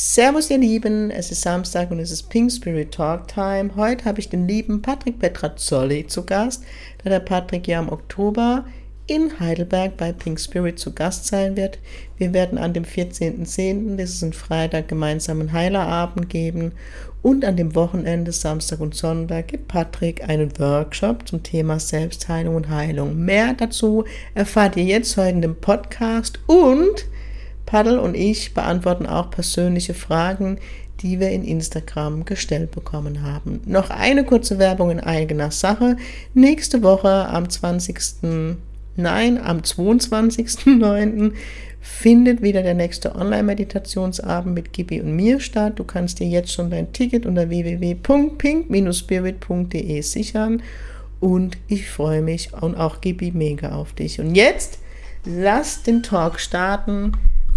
Servus, 0.00 0.48
ihr 0.48 0.58
Lieben. 0.58 1.10
Es 1.10 1.32
ist 1.32 1.42
Samstag 1.42 1.90
und 1.90 1.98
es 1.98 2.12
ist 2.12 2.30
Pink 2.30 2.52
Spirit 2.52 2.92
Talk 2.92 3.26
Time. 3.26 3.70
Heute 3.74 4.04
habe 4.04 4.20
ich 4.20 4.28
den 4.28 4.46
lieben 4.46 4.80
Patrick 4.80 5.18
Petrazzoli 5.18 6.06
zu 6.06 6.24
Gast, 6.24 6.62
da 7.02 7.10
der 7.10 7.18
Patrick 7.18 7.66
ja 7.66 7.80
im 7.80 7.88
Oktober 7.88 8.64
in 9.08 9.40
Heidelberg 9.40 9.96
bei 9.96 10.12
Pink 10.12 10.38
Spirit 10.38 10.78
zu 10.78 10.94
Gast 10.94 11.26
sein 11.26 11.56
wird. 11.56 11.80
Wir 12.16 12.32
werden 12.32 12.58
an 12.58 12.74
dem 12.74 12.84
14.10., 12.84 13.96
das 13.96 14.10
ist 14.10 14.22
ein 14.22 14.32
Freitag, 14.32 14.86
gemeinsam 14.86 15.40
einen 15.40 15.52
Heilerabend 15.52 16.30
geben 16.30 16.74
und 17.20 17.44
an 17.44 17.56
dem 17.56 17.74
Wochenende, 17.74 18.30
Samstag 18.30 18.78
und 18.78 18.94
Sonntag, 18.94 19.48
gibt 19.48 19.66
Patrick 19.66 20.28
einen 20.28 20.56
Workshop 20.60 21.26
zum 21.26 21.42
Thema 21.42 21.80
Selbstheilung 21.80 22.54
und 22.54 22.68
Heilung. 22.68 23.16
Mehr 23.16 23.52
dazu 23.54 24.04
erfahrt 24.36 24.76
ihr 24.76 24.84
jetzt 24.84 25.16
heute 25.16 25.30
in 25.30 25.42
dem 25.42 25.56
Podcast 25.56 26.38
und 26.46 27.04
Paddel 27.68 27.98
und 27.98 28.16
ich 28.16 28.54
beantworten 28.54 29.06
auch 29.06 29.30
persönliche 29.30 29.92
Fragen, 29.92 30.56
die 31.00 31.20
wir 31.20 31.28
in 31.28 31.44
Instagram 31.44 32.24
gestellt 32.24 32.70
bekommen 32.70 33.22
haben. 33.22 33.60
Noch 33.66 33.90
eine 33.90 34.24
kurze 34.24 34.58
Werbung 34.58 34.90
in 34.90 35.00
eigener 35.00 35.50
Sache. 35.50 35.98
Nächste 36.32 36.82
Woche 36.82 37.28
am 37.28 37.50
20. 37.50 38.56
Nein, 38.96 39.38
am 39.38 39.58
22.09. 39.58 41.32
findet 41.82 42.40
wieder 42.40 42.62
der 42.62 42.72
nächste 42.72 43.14
Online-Meditationsabend 43.14 44.54
mit 44.54 44.72
Gibi 44.72 45.02
und 45.02 45.14
mir 45.14 45.38
statt. 45.38 45.78
Du 45.78 45.84
kannst 45.84 46.20
dir 46.20 46.26
jetzt 46.26 46.52
schon 46.52 46.70
dein 46.70 46.94
Ticket 46.94 47.26
unter 47.26 47.50
www.pink-spirit.de 47.50 50.00
sichern 50.00 50.62
und 51.20 51.58
ich 51.68 51.90
freue 51.90 52.22
mich 52.22 52.54
und 52.54 52.76
auch 52.76 53.02
Gibi 53.02 53.30
mega 53.30 53.72
auf 53.72 53.92
dich. 53.92 54.20
Und 54.20 54.34
jetzt 54.34 54.78
lass 55.26 55.82
den 55.82 56.02
Talk 56.02 56.40
starten. 56.40 57.12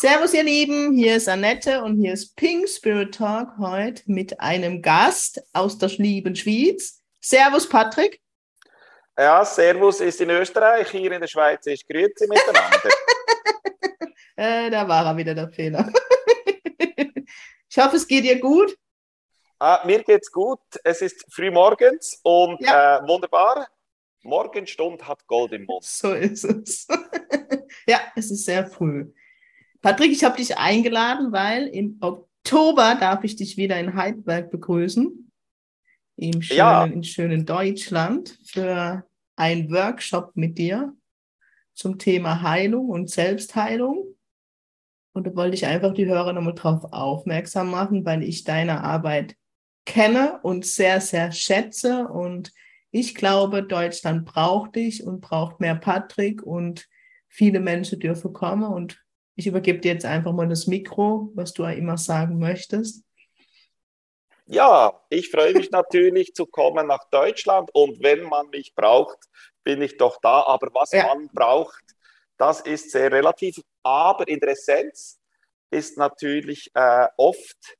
Servus, 0.00 0.32
ihr 0.32 0.44
Lieben, 0.44 0.94
hier 0.94 1.16
ist 1.16 1.28
Annette 1.28 1.82
und 1.82 2.00
hier 2.00 2.14
ist 2.14 2.34
Pink 2.34 2.66
Spirit 2.66 3.14
Talk 3.14 3.58
heute 3.58 4.02
mit 4.06 4.40
einem 4.40 4.80
Gast 4.80 5.42
aus 5.52 5.76
der 5.76 5.90
lieben 5.90 6.34
Schweiz. 6.34 7.02
Servus, 7.20 7.68
Patrick. 7.68 8.18
Ja, 9.18 9.44
Servus 9.44 10.00
ist 10.00 10.18
in 10.22 10.30
Österreich, 10.30 10.88
hier 10.88 11.12
in 11.12 11.20
der 11.20 11.28
Schweiz 11.28 11.66
ist 11.66 11.86
Grüezi 11.86 12.26
miteinander. 12.26 12.88
äh, 14.36 14.70
da 14.70 14.88
war 14.88 15.04
er 15.04 15.16
wieder 15.18 15.34
der 15.34 15.50
Fehler. 15.50 15.92
ich 17.68 17.76
hoffe, 17.76 17.96
es 17.96 18.08
geht 18.08 18.24
dir 18.24 18.40
gut. 18.40 18.74
Ah, 19.58 19.82
mir 19.84 20.02
geht's 20.02 20.32
gut. 20.32 20.60
Es 20.82 21.02
ist 21.02 21.26
früh 21.30 21.50
morgens 21.50 22.18
und 22.22 22.58
ja. 22.62 23.00
äh, 23.00 23.06
wunderbar. 23.06 23.68
Morgenstund 24.22 25.06
hat 25.06 25.26
Gold 25.26 25.52
im 25.52 25.66
Mund. 25.66 25.84
So 25.84 26.14
ist 26.14 26.44
es. 26.44 26.88
ja, 27.86 28.00
es 28.16 28.30
ist 28.30 28.46
sehr 28.46 28.66
früh. 28.66 29.12
Patrick, 29.82 30.12
ich 30.12 30.24
habe 30.24 30.36
dich 30.36 30.58
eingeladen, 30.58 31.32
weil 31.32 31.66
im 31.68 31.96
Oktober 32.00 32.96
darf 33.00 33.24
ich 33.24 33.36
dich 33.36 33.56
wieder 33.56 33.78
in 33.80 33.94
Heidelberg 33.94 34.50
begrüßen. 34.50 35.30
Im 36.16 36.42
schönen, 36.42 36.58
ja. 36.58 36.84
in 36.84 37.02
schönen 37.02 37.46
Deutschland 37.46 38.38
für 38.44 39.06
einen 39.36 39.70
Workshop 39.70 40.32
mit 40.34 40.58
dir 40.58 40.94
zum 41.72 41.98
Thema 41.98 42.42
Heilung 42.42 42.90
und 42.90 43.08
Selbstheilung. 43.08 44.04
Und 45.12 45.26
da 45.26 45.34
wollte 45.34 45.54
ich 45.54 45.64
einfach 45.64 45.94
die 45.94 46.06
Hörer 46.06 46.34
nochmal 46.34 46.54
drauf 46.54 46.92
aufmerksam 46.92 47.70
machen, 47.70 48.04
weil 48.04 48.22
ich 48.22 48.44
deine 48.44 48.84
Arbeit 48.84 49.34
kenne 49.86 50.40
und 50.42 50.66
sehr, 50.66 51.00
sehr 51.00 51.32
schätze. 51.32 52.06
Und 52.06 52.52
ich 52.90 53.14
glaube, 53.14 53.62
Deutschland 53.62 54.26
braucht 54.26 54.76
dich 54.76 55.04
und 55.04 55.22
braucht 55.22 55.58
mehr 55.60 55.74
Patrick 55.74 56.42
und 56.42 56.86
viele 57.28 57.60
Menschen 57.60 57.98
dürfen 57.98 58.34
kommen. 58.34 58.64
Und 58.64 59.02
ich 59.40 59.46
übergebe 59.46 59.78
dir 59.80 59.92
jetzt 59.92 60.04
einfach 60.04 60.32
mal 60.32 60.48
das 60.48 60.66
Mikro, 60.66 61.30
was 61.34 61.54
du 61.54 61.64
immer 61.64 61.96
sagen 61.96 62.38
möchtest. 62.38 63.04
Ja, 64.44 65.00
ich 65.08 65.30
freue 65.30 65.54
mich 65.54 65.70
natürlich 65.70 66.34
zu 66.34 66.44
kommen 66.44 66.86
nach 66.86 67.08
Deutschland 67.10 67.70
und 67.72 68.02
wenn 68.02 68.22
man 68.22 68.50
mich 68.50 68.74
braucht, 68.74 69.18
bin 69.64 69.80
ich 69.80 69.96
doch 69.96 70.20
da. 70.20 70.42
Aber 70.42 70.68
was 70.74 70.92
ja. 70.92 71.06
man 71.06 71.28
braucht, 71.32 71.82
das 72.36 72.60
ist 72.60 72.90
sehr 72.90 73.10
relativ. 73.10 73.60
Aber 73.82 74.28
in 74.28 74.40
der 74.40 74.50
Essenz 74.50 75.18
ist 75.70 75.96
natürlich 75.96 76.70
äh, 76.74 77.06
oft, 77.16 77.78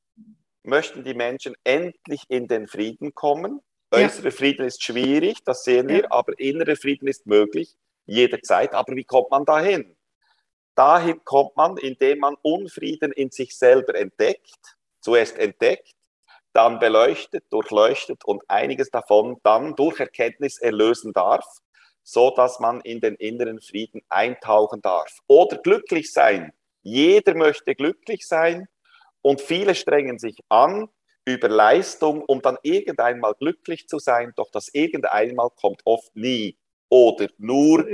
möchten 0.63 1.05
die 1.05 1.15
Menschen 1.15 1.55
endlich 1.65 2.23
in 2.29 2.49
den 2.49 2.69
Frieden 2.69 3.15
kommen. 3.15 3.61
Äußerer 3.91 4.27
ja. 4.27 4.31
Frieden 4.31 4.65
ist 4.65 4.83
schwierig, 4.83 5.45
das 5.45 5.65
sehen 5.65 5.89
wir, 5.89 6.11
aber 6.11 6.39
innerer 6.39 6.77
Frieden 6.77 7.09
ist 7.09 7.27
möglich, 7.27 7.77
jederzeit. 8.07 8.73
Aber 8.73 8.95
wie 8.97 9.05
kommt 9.05 9.31
man 9.31 9.45
dahin? 9.45 9.97
Dahin 10.75 11.25
kommt 11.25 11.57
man, 11.57 11.77
indem 11.77 12.21
man 12.21 12.37
Unfrieden 12.43 13.13
in 13.13 13.31
sich 13.31 13.57
selber 13.57 13.95
entdeckt, 13.95 14.77
zuerst 15.01 15.39
entdeckt, 15.39 15.93
dann 16.53 16.79
beleuchtet, 16.79 17.45
durchleuchtet 17.51 18.25
und 18.25 18.43
einiges 18.49 18.91
davon 18.91 19.37
dann 19.43 19.77
durch 19.77 20.01
Erkenntnis 20.01 20.59
erlösen 20.59 21.13
darf, 21.13 21.45
so 22.03 22.31
dass 22.31 22.59
man 22.61 22.81
in 22.81 23.01
den 23.01 23.15
inneren 23.17 23.61
Frieden 23.61 24.03
eintauchen 24.09 24.81
darf. 24.81 25.19
Oder 25.27 25.59
glücklich 25.59 26.13
sein. 26.13 26.53
Jeder 26.83 27.35
möchte 27.35 27.75
glücklich 27.75 28.27
sein 28.27 28.67
und 29.23 29.41
viele 29.41 29.75
strengen 29.75 30.19
sich 30.19 30.39
an 30.49 30.89
über 31.25 31.49
Leistung, 31.49 32.23
um 32.25 32.41
dann 32.41 32.57
irgendeinmal 32.63 33.35
glücklich 33.35 33.87
zu 33.87 33.99
sein, 33.99 34.33
doch 34.37 34.51
das 34.51 34.69
irgendeinmal 34.73 35.51
kommt 35.51 35.83
oft 35.85 36.17
nie 36.17 36.57
oder 36.91 37.29
nur, 37.39 37.87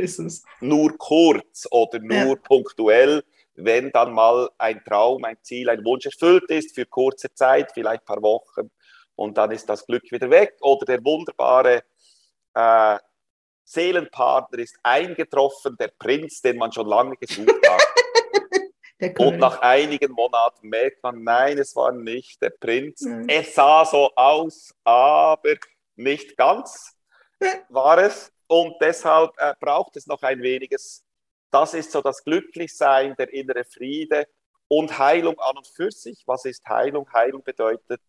nur 0.61 0.99
kurz 0.99 1.69
oder 1.71 2.01
nur 2.01 2.17
ja. 2.17 2.35
punktuell, 2.37 3.23
wenn 3.55 3.93
dann 3.93 4.13
mal 4.13 4.51
ein 4.59 4.83
Traum, 4.85 5.25
ein 5.25 5.37
Ziel, 5.43 5.69
ein 5.69 5.85
Wunsch 5.85 6.07
erfüllt 6.07 6.51
ist 6.51 6.75
für 6.75 6.87
kurze 6.87 7.33
Zeit, 7.33 7.71
vielleicht 7.73 8.03
ein 8.03 8.07
paar 8.07 8.23
Wochen 8.23 8.71
und 9.15 9.39
dann 9.39 9.53
ist 9.53 9.69
das 9.69 9.87
Glück 9.87 10.11
wieder 10.11 10.29
weg 10.31 10.57
oder 10.61 10.85
der 10.87 11.05
wunderbare 11.05 11.85
äh, 12.55 12.99
Seelenpartner 13.65 14.61
ist 14.61 14.79
eingetroffen, 14.83 15.77
der 15.79 15.91
Prinz, 15.99 16.41
den 16.41 16.57
man 16.57 16.73
schon 16.73 16.87
lange 16.87 17.17
gesucht 17.17 17.69
hat. 17.69 17.83
Und 19.19 19.39
nach 19.39 19.61
einigen 19.61 20.13
Monaten 20.13 20.69
merkt 20.69 21.03
man, 21.03 21.23
nein, 21.23 21.59
es 21.59 21.77
war 21.77 21.93
nicht 21.93 22.41
der 22.41 22.51
Prinz. 22.51 23.03
Mhm. 23.03 23.29
Es 23.29 23.55
sah 23.55 23.85
so 23.85 24.11
aus, 24.15 24.73
aber 24.85 25.57
nicht 25.97 26.37
ganz 26.37 26.97
war 27.69 27.99
es. 27.99 28.33
Und 28.49 28.77
deshalb 28.81 29.33
äh, 29.39 29.55
braucht 29.61 29.97
es 29.97 30.07
noch 30.07 30.23
ein 30.23 30.43
weniges. 30.43 31.05
Das 31.51 31.75
ist 31.75 31.93
so 31.93 32.01
das 32.01 32.25
Glücklichsein, 32.25 33.15
der 33.17 33.33
innere 33.33 33.65
Friede 33.65 34.27
und 34.69 34.99
Heilung 34.99 35.39
an 35.39 35.57
und 35.57 35.67
für 35.67 35.91
sich. 35.91 36.23
Was 36.27 36.45
ist 36.45 36.67
Heilung? 36.69 37.09
Heilung 37.13 37.43
bedeutet 37.43 38.03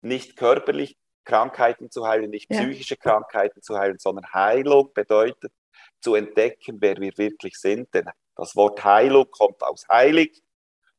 nicht 0.00 0.36
körperlich 0.36 0.96
Krankheiten 1.24 1.90
zu 1.90 2.06
heilen, 2.06 2.30
nicht 2.30 2.52
ja. 2.52 2.60
psychische 2.60 2.96
Krankheiten 2.96 3.62
zu 3.62 3.78
heilen, 3.78 3.98
sondern 3.98 4.32
Heilung 4.32 4.92
bedeutet 4.92 5.52
zu 6.00 6.14
entdecken, 6.14 6.78
wer 6.80 6.96
wir 6.96 7.16
wirklich 7.16 7.56
sind. 7.56 7.92
Denn 7.94 8.06
das 8.36 8.56
Wort 8.56 8.82
Heilung 8.84 9.30
kommt 9.30 9.62
aus 9.62 9.86
heilig 9.88 10.42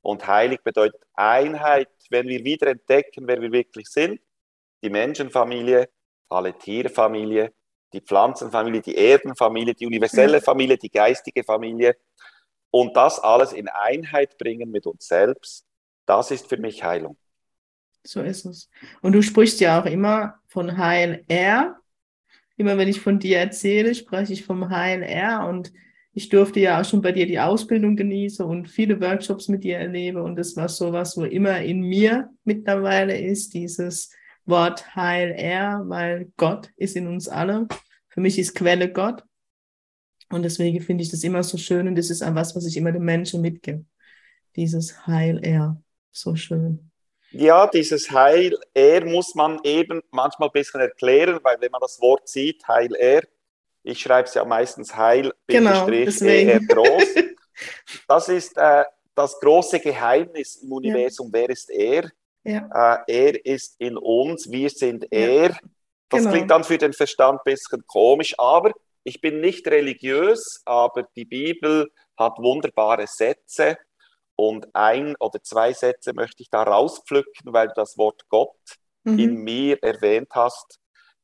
und 0.01 0.25
heilig 0.27 0.61
bedeutet 0.63 1.01
Einheit. 1.13 1.89
Wenn 2.09 2.27
wir 2.27 2.43
wieder 2.43 2.67
entdecken, 2.67 3.27
wer 3.27 3.41
wir 3.41 3.51
wirklich 3.51 3.87
sind, 3.89 4.21
die 4.81 4.89
Menschenfamilie, 4.89 5.89
alle 6.29 6.57
Tierfamilie, 6.57 7.53
die 7.93 8.01
Pflanzenfamilie, 8.01 8.81
die 8.81 8.95
Erdenfamilie, 8.95 9.73
die 9.73 9.85
universelle 9.85 10.41
Familie, 10.41 10.77
die 10.77 10.89
geistige 10.89 11.43
Familie 11.43 11.95
und 12.71 12.97
das 12.97 13.19
alles 13.19 13.53
in 13.53 13.67
Einheit 13.67 14.37
bringen 14.37 14.71
mit 14.71 14.87
uns 14.87 15.07
selbst, 15.07 15.65
das 16.05 16.31
ist 16.31 16.47
für 16.47 16.57
mich 16.57 16.83
Heilung. 16.83 17.17
So 18.03 18.21
ist 18.21 18.45
es. 18.45 18.69
Und 19.01 19.13
du 19.13 19.21
sprichst 19.21 19.59
ja 19.61 19.79
auch 19.79 19.85
immer 19.85 20.35
von 20.47 20.77
Heil 20.77 21.23
R. 21.27 21.77
Immer 22.57 22.77
wenn 22.77 22.89
ich 22.89 22.99
von 22.99 23.19
dir 23.19 23.39
erzähle, 23.39 23.95
spreche 23.95 24.33
ich 24.33 24.43
vom 24.43 24.69
Heil 24.69 25.01
R 25.03 25.47
und 25.47 25.71
ich 26.13 26.29
durfte 26.29 26.59
ja 26.59 26.79
auch 26.79 26.85
schon 26.85 27.01
bei 27.01 27.11
dir 27.11 27.25
die 27.25 27.39
Ausbildung 27.39 27.95
genießen 27.95 28.45
und 28.45 28.69
viele 28.69 29.01
Workshops 29.01 29.47
mit 29.47 29.63
dir 29.63 29.79
erlebe 29.79 30.21
und 30.21 30.35
das 30.35 30.55
war 30.55 30.69
sowas, 30.69 31.17
wo 31.17 31.23
immer 31.23 31.59
in 31.61 31.81
mir 31.81 32.29
mittlerweile 32.43 33.17
ist, 33.17 33.55
dieses 33.55 34.11
Wort 34.45 34.95
Heil 34.95 35.33
er, 35.35 35.81
weil 35.85 36.31
Gott 36.37 36.69
ist 36.75 36.95
in 36.95 37.07
uns 37.07 37.27
alle. 37.27 37.67
Für 38.13 38.21
mich 38.21 38.37
ist 38.37 38.53
Quelle 38.53 38.91
Gott. 38.91 39.23
Und 40.29 40.43
deswegen 40.43 40.81
finde 40.81 41.03
ich 41.03 41.09
das 41.09 41.23
immer 41.23 41.43
so 41.43 41.57
schön 41.57 41.87
und 41.87 41.95
das 41.95 42.09
ist 42.09 42.21
auch 42.21 42.35
was, 42.35 42.55
was 42.55 42.65
ich 42.65 42.77
immer 42.77 42.91
den 42.91 43.03
Menschen 43.03 43.41
mitgebe. 43.41 43.85
dieses 44.55 45.05
Heil 45.07 45.39
er. 45.43 45.81
So 46.11 46.35
schön. 46.35 46.91
Ja, 47.31 47.65
dieses 47.65 48.11
Heil 48.11 48.55
er 48.73 49.03
muss 49.03 49.33
man 49.33 49.59
eben 49.63 50.01
manchmal 50.11 50.49
ein 50.49 50.53
bisschen 50.53 50.81
erklären, 50.81 51.39
weil 51.41 51.59
wenn 51.59 51.71
man 51.71 51.81
das 51.81 51.99
Wort 51.99 52.27
sieht, 52.27 52.67
Heil 52.67 52.93
er, 52.93 53.23
ich 53.81 53.99
schreibe 53.99 54.27
es 54.27 54.35
ja 54.35 54.45
meistens 54.45 54.95
Heil, 54.95 55.33
genau, 55.47 55.87
er 55.87 56.59
groß. 56.59 57.03
Das 58.07 58.29
ist 58.29 58.57
äh, 58.57 58.83
das 59.13 59.39
große 59.39 59.79
Geheimnis 59.79 60.55
im 60.55 60.71
Universum. 60.71 61.27
Ja. 61.27 61.33
Wer 61.33 61.49
ist 61.49 61.69
er? 61.69 62.09
Ja. 62.43 63.03
Äh, 63.07 63.29
er 63.29 63.45
ist 63.45 63.75
in 63.79 63.95
uns, 63.95 64.49
wir 64.49 64.69
sind 64.71 65.05
er. 65.11 65.55
Das 66.09 66.21
genau. 66.21 66.31
klingt 66.31 66.51
dann 66.51 66.63
für 66.63 66.77
den 66.77 66.93
Verstand 66.93 67.39
ein 67.39 67.53
bisschen 67.53 67.83
komisch, 67.87 68.35
aber 68.37 68.71
ich 69.03 69.19
bin 69.21 69.41
nicht 69.41 69.67
religiös, 69.67 70.61
aber 70.65 71.03
die 71.15 71.25
Bibel 71.25 71.91
hat 72.17 72.37
wunderbare 72.37 73.07
Sätze 73.07 73.77
und 74.35 74.73
ein 74.73 75.15
oder 75.19 75.41
zwei 75.41 75.73
Sätze 75.73 76.13
möchte 76.13 76.41
ich 76.41 76.49
da 76.49 76.63
rauspflücken, 76.63 77.53
weil 77.53 77.67
du 77.67 77.73
das 77.75 77.97
Wort 77.97 78.27
Gott 78.29 78.55
mhm. 79.03 79.19
in 79.19 79.35
mir 79.35 79.81
erwähnt 79.83 80.29
hast. 80.33 80.79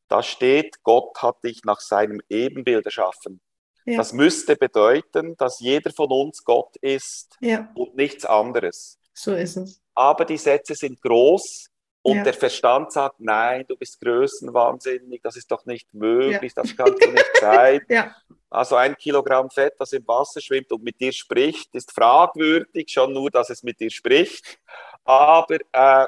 Da 0.08 0.24
steht, 0.24 0.84
Gott 0.84 1.22
hat 1.22 1.44
dich 1.44 1.64
nach 1.64 1.80
seinem 1.80 2.22
Ebenbild 2.30 2.86
erschaffen. 2.86 3.42
Ja. 3.86 3.98
Das 3.98 4.14
müsste 4.14 4.56
bedeuten, 4.56 5.36
dass 5.38 5.60
jeder 5.60 5.92
von 5.92 6.12
uns 6.12 6.44
Gott 6.44 6.76
ist 6.78 7.36
ja. 7.40 7.72
und 7.76 7.96
nichts 7.96 8.26
anderes. 8.26 9.00
So 9.14 9.34
ist 9.34 9.58
es. 9.58 9.82
Aber 9.96 10.26
die 10.26 10.38
Sätze 10.38 10.76
sind 10.76 11.02
groß 11.02 11.70
und 12.02 12.18
ja. 12.18 12.24
der 12.24 12.34
Verstand 12.34 12.92
sagt, 12.92 13.20
nein, 13.20 13.66
du 13.68 13.76
bist 13.76 14.00
größenwahnsinnig, 14.00 15.22
das 15.22 15.36
ist 15.36 15.52
doch 15.52 15.66
nicht 15.66 15.94
möglich, 15.94 16.54
ja. 16.56 16.64
das 16.64 16.76
kann 16.76 16.96
so 17.00 17.12
nicht 17.12 17.32
sein. 17.40 17.82
ja. 17.90 18.16
Also 18.50 18.78
ein 18.78 18.96
Kilogramm 18.96 19.50
Fett, 19.50 19.74
das 19.78 19.94
im 19.94 20.08
Wasser 20.08 20.42
schwimmt 20.42 20.72
und 20.72 20.84
mit 20.84 21.00
dir 21.00 21.12
spricht, 21.12 21.76
ist 21.76 21.92
fragwürdig, 21.92 22.90
schon 22.90 23.14
nur, 23.14 23.30
dass 23.30 23.50
es 23.50 23.64
mit 23.64 23.80
dir 23.80 23.92
spricht. 23.92 24.60
Aber, 25.04 25.58
äh, 25.72 26.08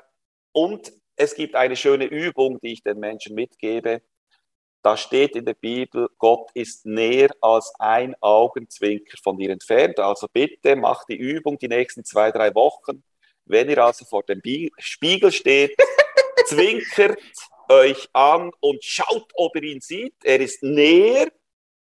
und 0.54 0.92
es 1.16 1.36
gibt 1.36 1.56
eine 1.56 1.76
schöne 1.76 2.06
Übung, 2.06 2.60
die 2.62 2.74
ich 2.74 2.84
den 2.84 3.00
Menschen 3.00 3.36
mitgebe. 3.36 4.02
Da 4.82 4.98
steht 4.98 5.36
in 5.36 5.46
der 5.46 5.54
Bibel, 5.54 6.10
Gott 6.18 6.50
ist 6.56 6.86
näher 6.86 7.30
als 7.42 7.72
ein 7.78 8.16
Augenzwinker 8.22 9.18
von 9.22 9.38
dir 9.38 9.52
entfernt. 9.52 10.00
Also 10.00 10.28
bitte 10.32 10.76
macht 10.76 11.10
die 11.10 11.18
Übung 11.18 11.60
die 11.60 11.68
nächsten 11.68 12.04
zwei, 12.04 12.32
drei 12.32 12.56
Wochen 12.56 13.04
wenn 13.52 13.70
ihr 13.70 13.84
also 13.84 14.06
vor 14.06 14.24
dem 14.24 14.42
Spiegel 14.80 15.32
steht, 15.32 15.76
zwinkert 16.48 17.20
euch 17.70 18.10
an 18.14 18.52
und 18.60 18.84
schaut, 18.84 19.30
ob 19.36 19.56
ihr 19.56 19.64
ihn 19.64 19.82
sieht. 19.82 20.16
Er 20.24 20.40
ist 20.40 20.64
näher 20.64 21.28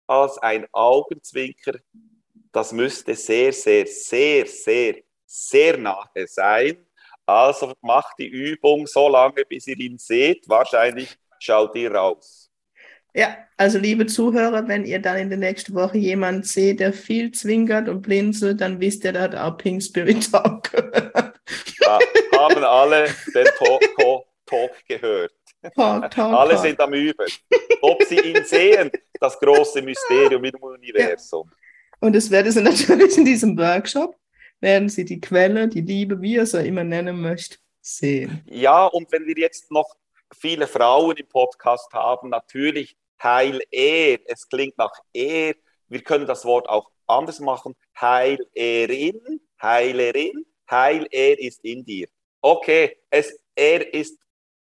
als 0.06 0.38
ein 0.38 0.66
Augenzwinker. 0.72 1.78
Das 2.52 2.72
müsste 2.72 3.14
sehr, 3.14 3.52
sehr, 3.52 3.86
sehr, 3.86 4.46
sehr, 4.46 4.96
sehr 5.24 5.78
nahe 5.78 6.26
sein. 6.26 6.84
Also 7.24 7.72
macht 7.80 8.18
die 8.18 8.28
Übung 8.28 8.86
so 8.86 9.08
lange, 9.08 9.44
bis 9.48 9.66
ihr 9.68 9.78
ihn 9.78 9.98
seht. 9.98 10.48
Wahrscheinlich 10.48 11.16
schaut 11.38 11.76
ihr 11.76 11.92
raus. 11.94 12.50
Ja, 13.14 13.36
also 13.56 13.78
liebe 13.78 14.06
Zuhörer, 14.06 14.68
wenn 14.68 14.84
ihr 14.84 15.00
dann 15.00 15.18
in 15.18 15.28
der 15.30 15.38
nächsten 15.38 15.74
Woche 15.74 15.98
jemanden 15.98 16.44
seht, 16.44 16.78
der 16.80 16.92
viel 16.92 17.32
zwinkert 17.32 17.88
und 17.88 18.02
blinzelt, 18.02 18.60
dann 18.60 18.80
wisst 18.80 19.04
ihr, 19.04 19.12
dass 19.12 19.34
auch 19.34 19.56
Pink 19.56 19.82
Spirit 19.82 20.30
Talk 20.32 20.70
gehört. 20.70 21.29
Ja, 21.80 21.98
haben 22.36 22.64
alle 22.64 23.08
den 23.34 23.46
Talk, 23.58 23.82
Talk 24.46 24.72
gehört. 24.86 25.32
Talk, 25.74 26.10
Talk, 26.10 26.34
alle 26.34 26.54
Talk. 26.54 26.62
sind 26.62 26.80
am 26.80 26.92
Üben. 26.94 27.26
Ob 27.82 28.02
sie 28.04 28.18
ihn 28.18 28.44
sehen, 28.44 28.90
das 29.20 29.38
große 29.38 29.82
Mysterium 29.82 30.44
im 30.44 30.54
Universum. 30.56 31.50
Ja. 31.50 31.56
Und 32.00 32.16
es 32.16 32.30
werden 32.30 32.50
sie 32.50 32.62
natürlich 32.62 33.16
in 33.18 33.24
diesem 33.24 33.58
Workshop, 33.58 34.16
werden 34.60 34.88
sie 34.88 35.04
die 35.04 35.20
Quelle, 35.20 35.68
die 35.68 35.82
Liebe, 35.82 36.20
wie 36.20 36.34
ihr 36.34 36.42
es 36.42 36.54
immer 36.54 36.84
nennen 36.84 37.20
möchtet, 37.20 37.60
sehen. 37.80 38.42
Ja, 38.46 38.86
und 38.86 39.10
wenn 39.12 39.26
wir 39.26 39.36
jetzt 39.36 39.70
noch 39.70 39.96
viele 40.38 40.66
Frauen 40.66 41.16
im 41.16 41.26
Podcast 41.26 41.92
haben, 41.92 42.30
natürlich 42.30 42.96
Heil 43.22 43.60
er. 43.70 44.18
Es 44.26 44.48
klingt 44.48 44.78
nach 44.78 44.92
er. 45.12 45.54
Wir 45.88 46.02
können 46.02 46.26
das 46.26 46.44
Wort 46.44 46.68
auch 46.68 46.90
anders 47.06 47.40
machen. 47.40 47.74
Heil 48.00 48.38
erin, 48.54 49.40
Heilerin, 49.60 50.46
Heil 50.70 51.06
er 51.10 51.38
ist 51.38 51.64
in 51.64 51.84
dir. 51.84 52.08
Okay, 52.40 52.96
es, 53.10 53.38
er 53.54 53.92
ist, 53.92 54.18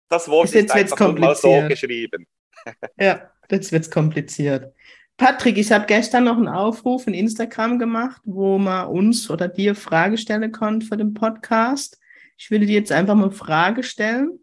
das 0.08 0.28
Wort 0.28 0.46
ist, 0.46 0.54
ist 0.54 0.70
einfach 0.70 1.12
mal 1.14 1.34
so 1.34 1.66
geschrieben. 1.68 2.26
ja, 2.98 3.30
jetzt 3.50 3.72
wird 3.72 3.84
es 3.84 3.90
kompliziert. 3.90 4.72
Patrick, 5.16 5.58
ich 5.58 5.72
habe 5.72 5.86
gestern 5.86 6.24
noch 6.24 6.36
einen 6.36 6.48
Aufruf 6.48 7.06
in 7.08 7.14
Instagram 7.14 7.78
gemacht, 7.78 8.22
wo 8.24 8.56
man 8.56 8.86
uns 8.86 9.28
oder 9.28 9.48
dir 9.48 9.74
Frage 9.74 10.16
stellen 10.16 10.52
konnte 10.52 10.86
für 10.86 10.96
den 10.96 11.12
Podcast. 11.12 11.98
Ich 12.36 12.52
würde 12.52 12.66
dir 12.66 12.76
jetzt 12.76 12.92
einfach 12.92 13.16
mal 13.16 13.24
eine 13.24 13.32
Frage 13.32 13.82
stellen. 13.82 14.38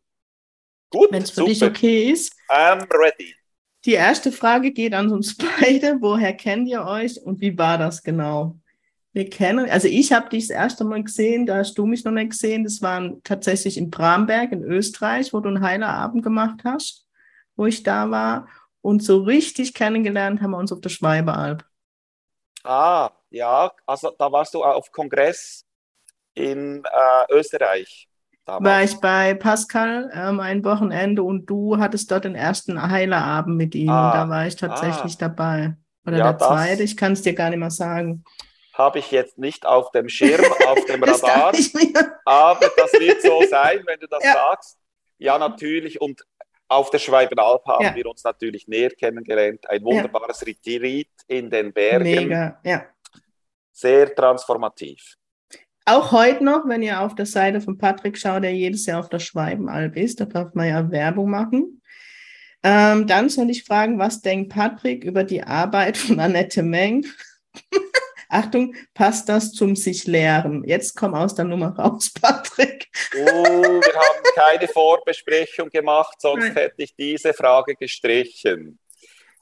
Gut, 0.90 1.12
wenn 1.12 1.24
es 1.24 1.32
für 1.32 1.42
super. 1.42 1.50
dich 1.50 1.64
okay 1.64 2.12
ist. 2.12 2.36
I'm 2.50 2.86
ready. 2.94 3.34
Die 3.86 3.94
erste 3.94 4.32
Frage 4.32 4.72
geht 4.72 4.94
an 4.94 5.12
uns 5.12 5.38
beide. 5.60 5.98
Woher 6.02 6.34
kennt 6.34 6.68
ihr 6.68 6.84
euch 6.84 7.22
und 7.22 7.40
wie 7.40 7.58
war 7.58 7.78
das 7.78 8.04
genau? 8.04 8.60
Wir 9.16 9.30
kennen, 9.30 9.70
also 9.70 9.88
ich 9.88 10.12
habe 10.12 10.28
dich 10.28 10.50
das 10.50 10.58
erste 10.58 10.84
Mal 10.84 11.02
gesehen, 11.02 11.46
da 11.46 11.56
hast 11.56 11.78
du 11.78 11.86
mich 11.86 12.04
noch 12.04 12.12
nicht 12.12 12.32
gesehen. 12.32 12.66
Das 12.66 12.82
war 12.82 13.14
tatsächlich 13.24 13.78
in 13.78 13.90
Bramberg 13.90 14.52
in 14.52 14.62
Österreich, 14.62 15.32
wo 15.32 15.40
du 15.40 15.48
einen 15.48 15.62
Heilerabend 15.62 16.22
gemacht 16.22 16.66
hast, 16.66 17.08
wo 17.56 17.66
ich 17.66 17.82
da 17.82 18.12
war. 18.12 18.50
Und 18.82 19.04
so 19.04 19.24
richtig 19.24 19.74
kennengelernt 19.74 20.42
haben 20.42 20.52
wir 20.52 20.58
uns 20.58 20.74
auf 20.74 20.82
der 20.82 20.90
Schweibealb. 20.90 21.64
Ah, 22.66 23.10
ja, 23.30 23.72
also 23.86 24.12
da 24.20 24.30
warst 24.34 24.54
du 24.54 24.62
auf 24.66 24.92
Kongress 24.92 25.64
in 26.34 26.84
äh, 26.84 27.34
Österreich. 27.34 28.10
Damals. 28.44 28.66
War 28.66 28.84
ich 28.84 28.96
bei 29.00 29.34
Pascal 29.34 30.12
ähm, 30.14 30.42
ein 30.42 30.66
Wochenende 30.66 31.24
und 31.24 31.46
du 31.46 31.78
hattest 31.78 32.12
dort 32.12 32.26
den 32.26 32.36
ersten 32.36 32.82
Heilerabend 32.82 33.56
mit 33.56 33.76
ihm. 33.76 33.88
Ah, 33.88 34.12
da 34.12 34.30
war 34.30 34.46
ich 34.46 34.58
tatsächlich 34.58 35.14
ah. 35.14 35.18
dabei. 35.20 35.78
Oder 36.06 36.18
ja, 36.18 36.34
der 36.34 36.38
zweite, 36.38 36.84
ich 36.84 36.98
kann 36.98 37.14
es 37.14 37.22
dir 37.22 37.34
gar 37.34 37.50
nicht 37.50 37.60
mehr 37.60 37.72
sagen. 37.72 38.26
Habe 38.76 39.00
ich 39.00 39.10
jetzt 39.12 39.38
nicht 39.38 39.66
auf 39.66 39.92
dem 39.92 40.10
Schirm, 40.10 40.44
auf 40.68 40.86
dem 40.86 41.02
Radar. 41.02 41.54
aber 42.26 42.72
das 42.76 42.94
wird 42.94 43.22
so 43.22 43.42
sein, 43.50 43.82
wenn 43.86 44.00
du 44.00 44.08
das 44.08 44.24
ja. 44.24 44.34
sagst. 44.34 44.78
Ja, 45.18 45.38
natürlich. 45.38 46.02
Und 46.02 46.26
auf 46.68 46.90
der 46.90 47.00
Schweibenalp 47.00 47.66
haben 47.66 47.86
ja. 47.86 47.96
wir 47.96 48.06
uns 48.08 48.24
natürlich 48.24 48.68
näher 48.68 48.90
kennengelernt. 48.90 49.70
Ein 49.70 49.84
wunderbares 49.84 50.42
ja. 50.42 50.48
Retreat 50.48 51.08
in 51.28 51.50
den 51.50 51.72
Bergen. 51.72 52.04
Mega, 52.04 52.60
ja. 52.64 52.86
Sehr 53.72 54.14
transformativ. 54.14 55.16
Auch 55.86 56.12
heute 56.12 56.44
noch, 56.44 56.68
wenn 56.68 56.82
ihr 56.82 57.00
auf 57.00 57.14
der 57.16 57.28
Seite 57.28 57.62
von 57.62 57.78
Patrick 57.78 58.18
schaut, 58.18 58.44
der 58.44 58.54
jedes 58.54 58.88
Jahr 58.88 59.00
auf 59.00 59.10
der 59.10 59.20
Schweibenalb 59.20 59.96
ist, 59.96 60.20
da 60.20 60.26
darf 60.26 60.54
man 60.56 60.68
ja 60.68 60.90
Werbung 60.90 61.30
machen. 61.30 61.82
Ähm, 62.64 63.06
dann 63.06 63.30
soll 63.30 63.52
ich 63.52 63.64
fragen, 63.64 64.00
was 64.00 64.22
denkt 64.22 64.52
Patrick 64.52 65.04
über 65.04 65.24
die 65.24 65.44
Arbeit 65.44 65.98
von 65.98 66.20
Annette 66.20 66.64
Meng? 66.64 67.06
Achtung, 68.36 68.76
passt 68.94 69.30
das 69.30 69.54
zum 69.54 69.76
sich 69.76 70.06
lehren? 70.08 70.64
Jetzt 70.66 70.96
komm 70.96 71.14
aus 71.14 71.36
der 71.36 71.46
Nummer 71.46 71.78
raus, 71.78 72.12
Patrick. 72.22 72.88
Oh, 73.16 73.44
wir 73.44 73.94
haben 73.94 74.24
keine 74.36 74.68
Vorbesprechung 74.68 75.70
gemacht, 75.70 76.20
sonst 76.20 76.44
Nein. 76.44 76.54
hätte 76.54 76.84
ich 76.84 76.96
diese 76.96 77.34
Frage 77.34 77.76
gestrichen. 77.76 78.80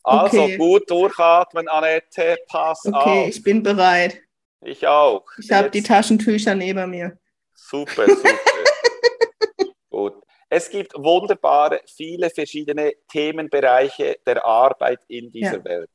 Also 0.04 0.44
okay. 0.44 0.58
gut 0.58 0.90
durchatmen, 0.90 1.68
Annette, 1.68 2.38
pass 2.48 2.86
okay, 2.86 2.96
auf. 2.96 3.06
Okay, 3.06 3.30
ich 3.30 3.42
bin 3.42 3.64
bereit. 3.64 4.22
Ich 4.62 4.86
auch. 4.86 5.26
Ich 5.38 5.52
habe 5.52 5.70
die 5.70 5.82
Taschentücher 5.82 6.56
neben 6.56 6.90
mir. 6.90 7.18
Super, 7.54 8.08
super. 8.08 8.30
Gut. 9.90 10.14
Es 10.50 10.70
gibt 10.70 10.94
wunderbare, 10.96 11.82
viele 11.86 12.30
verschiedene 12.30 12.94
Themenbereiche 13.12 14.18
der 14.26 14.46
Arbeit 14.46 15.00
in 15.08 15.32
dieser 15.32 15.58
ja. 15.58 15.64
Welt, 15.66 15.90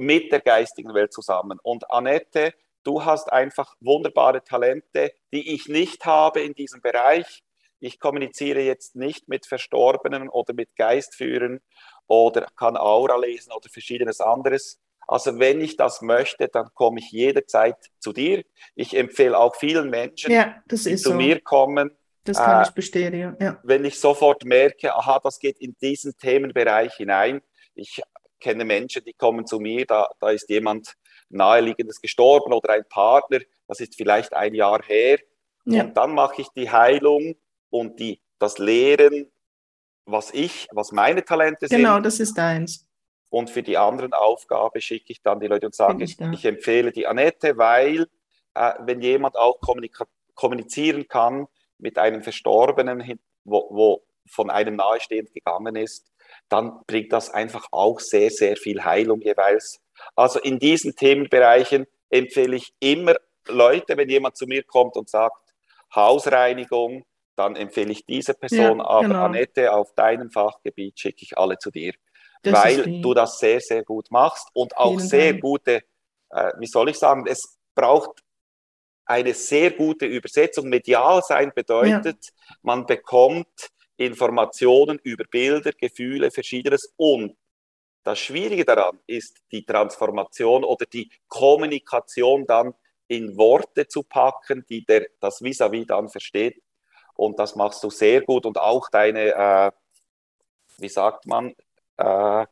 mit 0.00 0.32
der 0.32 0.40
geistigen 0.40 0.94
Welt 0.94 1.12
zusammen. 1.12 1.58
Und 1.62 1.90
Annette, 1.90 2.54
du 2.84 3.04
hast 3.04 3.30
einfach 3.30 3.76
wunderbare 3.80 4.42
Talente, 4.42 5.12
die 5.30 5.54
ich 5.54 5.68
nicht 5.68 6.06
habe 6.06 6.40
in 6.40 6.54
diesem 6.54 6.80
Bereich. 6.80 7.44
Ich 7.80 8.00
kommuniziere 8.00 8.60
jetzt 8.60 8.96
nicht 8.96 9.28
mit 9.28 9.44
Verstorbenen 9.44 10.30
oder 10.30 10.54
mit 10.54 10.74
Geistführern 10.74 11.60
oder 12.06 12.46
kann 12.56 12.78
Aura 12.78 13.16
lesen 13.16 13.52
oder 13.52 13.68
verschiedenes 13.68 14.22
anderes. 14.22 14.80
Also 15.06 15.38
wenn 15.38 15.60
ich 15.60 15.76
das 15.76 16.00
möchte, 16.00 16.48
dann 16.48 16.70
komme 16.72 17.00
ich 17.00 17.10
jederzeit 17.10 17.76
zu 17.98 18.14
dir. 18.14 18.42
Ich 18.74 18.96
empfehle 18.96 19.38
auch 19.38 19.54
vielen 19.54 19.90
Menschen, 19.90 20.32
ja, 20.32 20.62
die 20.70 20.76
zu 20.76 20.96
so. 20.96 21.12
mir 21.14 21.40
kommen. 21.42 21.90
Das 22.24 22.38
kann 22.38 22.62
äh, 22.62 22.66
ich 22.66 22.70
bestätigen, 22.70 23.36
ja. 23.38 23.60
Wenn 23.64 23.84
ich 23.84 24.00
sofort 24.00 24.46
merke, 24.46 24.94
aha, 24.94 25.20
das 25.22 25.38
geht 25.38 25.58
in 25.58 25.76
diesen 25.82 26.16
Themenbereich 26.16 26.94
hinein. 26.94 27.42
Ich 27.74 28.02
kenne 28.40 28.64
Menschen, 28.64 29.04
die 29.04 29.12
kommen 29.12 29.46
zu 29.46 29.60
mir, 29.60 29.86
da, 29.86 30.08
da 30.18 30.30
ist 30.30 30.48
jemand 30.48 30.94
naheliegendes 31.28 32.00
gestorben 32.00 32.52
oder 32.52 32.72
ein 32.72 32.84
Partner, 32.88 33.40
das 33.68 33.80
ist 33.80 33.94
vielleicht 33.94 34.32
ein 34.32 34.54
Jahr 34.54 34.82
her. 34.82 35.18
Ja. 35.64 35.84
Und 35.84 35.96
dann 35.96 36.14
mache 36.14 36.42
ich 36.42 36.48
die 36.48 36.70
Heilung 36.70 37.36
und 37.68 38.00
die, 38.00 38.20
das 38.38 38.58
Lehren, 38.58 39.30
was 40.06 40.32
ich, 40.32 40.66
was 40.72 40.92
meine 40.92 41.24
Talente 41.24 41.68
sind. 41.68 41.78
Genau, 41.78 42.00
das 42.00 42.18
ist 42.20 42.36
deins. 42.36 42.86
Und 43.28 43.48
für 43.48 43.62
die 43.62 43.78
anderen 43.78 44.12
Aufgabe 44.12 44.80
schicke 44.80 45.12
ich 45.12 45.22
dann 45.22 45.38
die 45.38 45.46
Leute 45.46 45.66
und 45.66 45.74
sage, 45.74 46.02
ich, 46.02 46.18
ich, 46.20 46.44
empfehle 46.44 46.90
die 46.90 47.06
Annette, 47.06 47.56
weil 47.56 48.08
äh, 48.54 48.72
wenn 48.80 49.00
jemand 49.00 49.36
auch 49.36 49.60
kommunika 49.60 50.06
kommunizieren 50.34 51.06
kann 51.06 51.46
mit 51.78 51.98
einem 51.98 52.22
Verstorbenen, 52.22 53.20
wo, 53.44 53.68
wo 53.70 54.06
von 54.26 54.50
einem 54.50 54.76
nahestehend 54.76 55.32
gegangen 55.32 55.76
ist, 55.76 56.10
dann 56.48 56.80
bringt 56.86 57.12
das 57.12 57.30
einfach 57.30 57.66
auch 57.70 58.00
sehr, 58.00 58.30
sehr 58.30 58.56
viel 58.56 58.84
Heilung 58.84 59.20
jeweils. 59.20 59.80
Also 60.16 60.38
in 60.40 60.58
diesen 60.58 60.96
Themenbereichen 60.96 61.86
empfehle 62.08 62.56
ich 62.56 62.72
immer 62.80 63.14
Leute, 63.46 63.96
wenn 63.96 64.08
jemand 64.08 64.36
zu 64.36 64.46
mir 64.46 64.62
kommt 64.64 64.96
und 64.96 65.08
sagt, 65.08 65.40
Hausreinigung, 65.94 67.04
dann 67.36 67.56
empfehle 67.56 67.92
ich 67.92 68.04
diese 68.04 68.34
Person, 68.34 68.78
ja, 68.78 68.84
aber 68.84 69.08
genau. 69.08 69.24
Annette, 69.24 69.72
auf 69.72 69.94
deinem 69.94 70.30
Fachgebiet 70.30 70.98
schicke 70.98 71.22
ich 71.22 71.38
alle 71.38 71.58
zu 71.58 71.70
dir, 71.70 71.94
das 72.42 72.52
weil 72.52 73.00
du 73.00 73.14
das 73.14 73.38
sehr, 73.38 73.60
sehr 73.60 73.82
gut 73.82 74.10
machst 74.10 74.48
und 74.52 74.76
auch 74.76 74.96
Vielen 74.96 75.08
sehr 75.08 75.32
Dank. 75.32 75.42
gute, 75.42 75.82
äh, 76.30 76.52
wie 76.58 76.66
soll 76.66 76.90
ich 76.90 76.98
sagen, 76.98 77.24
es 77.26 77.58
braucht 77.74 78.22
eine 79.06 79.34
sehr 79.34 79.72
gute 79.72 80.06
Übersetzung. 80.06 80.68
Medial 80.68 81.22
sein 81.22 81.52
bedeutet, 81.54 82.26
ja. 82.26 82.54
man 82.62 82.86
bekommt 82.86 83.70
Informationen 84.00 84.98
über 85.02 85.24
Bilder, 85.24 85.72
Gefühle, 85.72 86.30
verschiedenes 86.30 86.92
und 86.96 87.36
das 88.02 88.18
Schwierige 88.18 88.64
daran 88.64 88.98
ist 89.06 89.42
die 89.52 89.64
Transformation 89.64 90.64
oder 90.64 90.86
die 90.86 91.10
Kommunikation 91.28 92.46
dann 92.46 92.72
in 93.08 93.36
Worte 93.36 93.86
zu 93.86 94.02
packen, 94.02 94.64
die 94.68 94.84
der, 94.84 95.06
das 95.20 95.42
vis-à-vis 95.42 95.82
-vis 95.82 95.86
dann 95.86 96.08
versteht. 96.08 96.62
Und 97.14 97.38
das 97.38 97.56
machst 97.56 97.84
du 97.84 97.90
sehr 97.90 98.22
gut 98.22 98.46
und 98.46 98.56
auch 98.56 98.88
deine, 98.88 99.34
äh, 99.34 99.70
wie 100.78 100.88
sagt 100.88 101.26
man, 101.26 101.54
äh, 101.98 102.46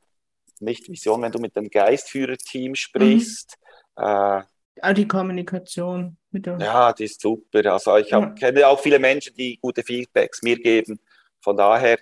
nicht 0.61 0.91
Vision, 0.91 1.23
wenn 1.23 1.33
du 1.33 1.39
mit 1.39 1.57
dem 1.57 1.71
Geistführerteam 1.71 2.75
sprichst. 2.75 3.57
Mhm. 3.97 4.05
Äh, 4.05 4.43
auch 4.83 4.93
die 4.93 5.09
Kommunikation. 5.09 6.19
Mit 6.31 6.45
der 6.45 6.59
ja, 6.59 6.93
die 6.93 7.05
ist 7.05 7.21
super. 7.21 7.65
Also 7.73 7.97
ich 7.97 8.13
hab, 8.13 8.23
ja. 8.23 8.31
kenne 8.31 8.69
auch 8.69 8.81
viele 8.81 8.99
Menschen, 8.99 9.35
die 9.35 9.57
gute 9.57 9.83
Feedbacks 9.83 10.43
mir 10.43 10.59
geben. 10.59 11.01
Von 11.41 11.57
daher, 11.57 11.99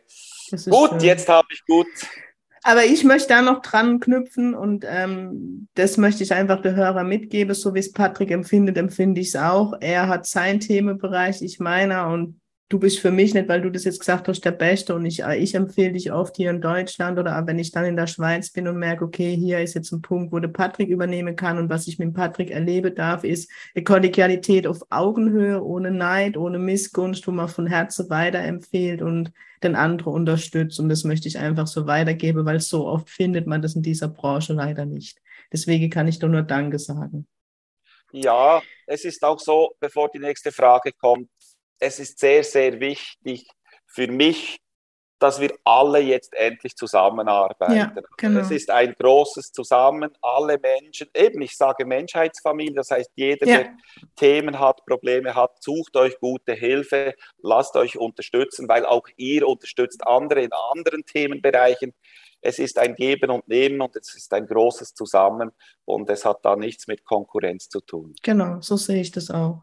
gut, 0.68 0.90
schön. 0.90 1.00
jetzt 1.00 1.28
habe 1.28 1.48
ich 1.50 1.64
gut 1.66 1.86
aber 2.66 2.84
ich 2.84 3.04
möchte 3.04 3.28
da 3.28 3.42
noch 3.42 3.62
dran 3.62 4.00
knüpfen 4.00 4.52
und 4.56 4.84
ähm, 4.88 5.68
das 5.74 5.98
möchte 5.98 6.24
ich 6.24 6.34
einfach 6.34 6.62
der 6.62 6.74
Hörer 6.74 7.04
mitgeben, 7.04 7.54
so 7.54 7.74
wie 7.74 7.78
es 7.78 7.92
Patrick 7.92 8.32
empfindet, 8.32 8.76
empfinde 8.76 9.20
ich 9.20 9.28
es 9.28 9.36
auch. 9.36 9.74
Er 9.80 10.08
hat 10.08 10.26
seinen 10.26 10.58
Themenbereich, 10.58 11.42
ich 11.42 11.60
meiner 11.60 12.08
und 12.08 12.40
du 12.68 12.80
bist 12.80 12.98
für 12.98 13.12
mich 13.12 13.32
nicht, 13.32 13.48
weil 13.48 13.62
du 13.62 13.70
das 13.70 13.84
jetzt 13.84 14.00
gesagt 14.00 14.26
hast, 14.26 14.44
der 14.44 14.50
Beste 14.50 14.94
und 14.94 15.06
ich, 15.06 15.20
ich 15.20 15.54
empfehle 15.54 15.92
dich 15.92 16.10
oft 16.10 16.36
hier 16.36 16.50
in 16.50 16.60
Deutschland 16.60 17.18
oder 17.18 17.46
wenn 17.46 17.58
ich 17.58 17.70
dann 17.70 17.84
in 17.84 17.96
der 17.96 18.08
Schweiz 18.08 18.50
bin 18.50 18.66
und 18.66 18.76
merke, 18.76 19.04
okay, 19.04 19.36
hier 19.36 19.60
ist 19.60 19.74
jetzt 19.74 19.92
ein 19.92 20.02
Punkt, 20.02 20.32
wo 20.32 20.40
der 20.40 20.48
Patrick 20.48 20.88
übernehmen 20.88 21.36
kann 21.36 21.58
und 21.58 21.70
was 21.70 21.86
ich 21.86 21.98
mit 21.98 22.12
Patrick 22.14 22.50
erlebe 22.50 22.90
darf, 22.90 23.22
ist 23.22 23.50
eine 23.74 23.84
Kollegialität 23.84 24.66
auf 24.66 24.80
Augenhöhe, 24.90 25.62
ohne 25.62 25.92
Neid, 25.92 26.36
ohne 26.36 26.58
Missgunst, 26.58 27.26
wo 27.26 27.30
man 27.30 27.48
von 27.48 27.68
Herzen 27.68 28.10
weiterempfiehlt 28.10 29.00
und 29.00 29.32
den 29.62 29.76
anderen 29.76 30.12
unterstützt 30.12 30.80
und 30.80 30.88
das 30.88 31.04
möchte 31.04 31.28
ich 31.28 31.38
einfach 31.38 31.68
so 31.68 31.86
weitergeben, 31.86 32.44
weil 32.44 32.60
so 32.60 32.86
oft 32.86 33.08
findet 33.08 33.46
man 33.46 33.62
das 33.62 33.76
in 33.76 33.82
dieser 33.82 34.08
Branche 34.08 34.52
leider 34.52 34.86
nicht. 34.86 35.22
Deswegen 35.52 35.88
kann 35.88 36.08
ich 36.08 36.18
doch 36.18 36.28
nur 36.28 36.42
Danke 36.42 36.78
sagen. 36.78 37.26
Ja, 38.12 38.62
es 38.86 39.04
ist 39.04 39.22
auch 39.24 39.38
so, 39.38 39.72
bevor 39.80 40.08
die 40.08 40.18
nächste 40.18 40.52
Frage 40.52 40.92
kommt, 40.92 41.28
es 41.78 41.98
ist 41.98 42.18
sehr, 42.18 42.44
sehr 42.44 42.80
wichtig 42.80 43.48
für 43.86 44.08
mich, 44.08 44.60
dass 45.18 45.40
wir 45.40 45.50
alle 45.64 46.00
jetzt 46.00 46.34
endlich 46.34 46.76
zusammenarbeiten. 46.76 47.74
Ja, 47.74 47.94
genau. 48.18 48.40
Es 48.40 48.50
ist 48.50 48.70
ein 48.70 48.94
großes 48.98 49.50
Zusammen, 49.52 50.10
alle 50.20 50.58
Menschen, 50.58 51.08
eben 51.14 51.40
ich 51.40 51.56
sage 51.56 51.86
Menschheitsfamilie, 51.86 52.74
das 52.74 52.90
heißt, 52.90 53.10
jeder, 53.14 53.46
ja. 53.46 53.58
der 53.58 53.76
Themen 54.16 54.58
hat, 54.58 54.84
Probleme 54.84 55.34
hat, 55.34 55.62
sucht 55.62 55.96
euch 55.96 56.18
gute 56.20 56.52
Hilfe, 56.52 57.14
lasst 57.38 57.76
euch 57.76 57.96
unterstützen, 57.96 58.68
weil 58.68 58.84
auch 58.84 59.08
ihr 59.16 59.48
unterstützt 59.48 60.06
andere 60.06 60.42
in 60.42 60.52
anderen 60.52 61.04
Themenbereichen. 61.04 61.94
Es 62.42 62.58
ist 62.58 62.78
ein 62.78 62.94
Geben 62.94 63.30
und 63.30 63.48
Nehmen 63.48 63.80
und 63.80 63.96
es 63.96 64.14
ist 64.14 64.32
ein 64.34 64.46
großes 64.46 64.92
Zusammen 64.94 65.50
und 65.86 66.10
es 66.10 66.26
hat 66.26 66.44
da 66.44 66.56
nichts 66.56 66.86
mit 66.86 67.04
Konkurrenz 67.04 67.70
zu 67.70 67.80
tun. 67.80 68.14
Genau, 68.22 68.60
so 68.60 68.76
sehe 68.76 69.00
ich 69.00 69.10
das 69.10 69.30
auch. 69.30 69.62